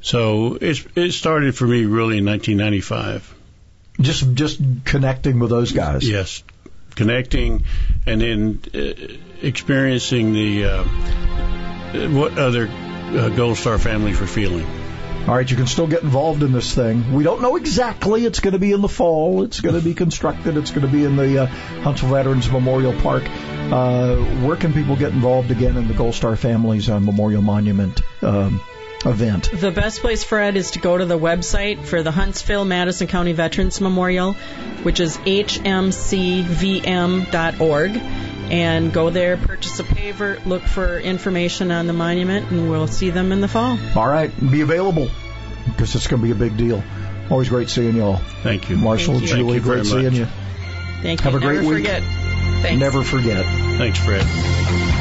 [0.00, 3.34] So it's it started for me really in 1995.
[4.00, 6.08] Just just connecting with those guys.
[6.08, 6.42] Yes,
[6.94, 7.64] connecting,
[8.06, 10.84] and then uh, experiencing the uh,
[12.10, 14.66] what other uh, Gold Star families were feeling.
[15.26, 17.14] All right, you can still get involved in this thing.
[17.14, 18.26] We don't know exactly.
[18.26, 19.42] It's going to be in the fall.
[19.42, 20.58] It's going to be constructed.
[20.58, 23.22] It's going to be in the uh, Huntsville Veterans Memorial Park.
[23.26, 28.02] Uh, where can people get involved again in the Gold Star Families uh, Memorial Monument
[28.22, 28.60] um,
[29.06, 29.50] event?
[29.52, 33.32] The best place, Fred, is to go to the website for the Huntsville Madison County
[33.32, 34.32] Veterans Memorial,
[34.82, 35.90] which is hmcvm.org,
[38.50, 43.10] and go there, purchase a paver, look for information on the monument, and we'll see
[43.10, 43.78] them in the fall.
[43.96, 45.08] All right, be available
[45.66, 46.82] because it's going to be a big deal.
[47.30, 48.16] Always great seeing you all.
[48.42, 49.36] Thank you, Marshall, Thank you.
[49.36, 50.12] Julie, Thank you great seeing much.
[50.14, 50.26] you.
[51.02, 51.38] Thank Have you.
[51.38, 51.86] a great Never week.
[51.86, 52.02] forget.
[52.62, 52.80] Thanks.
[52.80, 53.44] Never forget.
[53.78, 54.92] Thanks, Fred.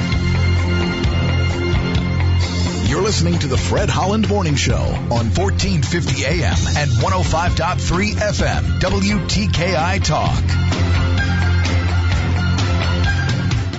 [2.94, 10.04] You're listening to the Fred Holland Morning Show on 1450 AM and 105.3 FM, WTKI
[10.04, 11.13] Talk.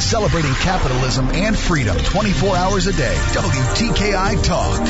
[0.00, 3.14] Celebrating capitalism and freedom 24 hours a day.
[3.14, 4.80] WTKI Talk.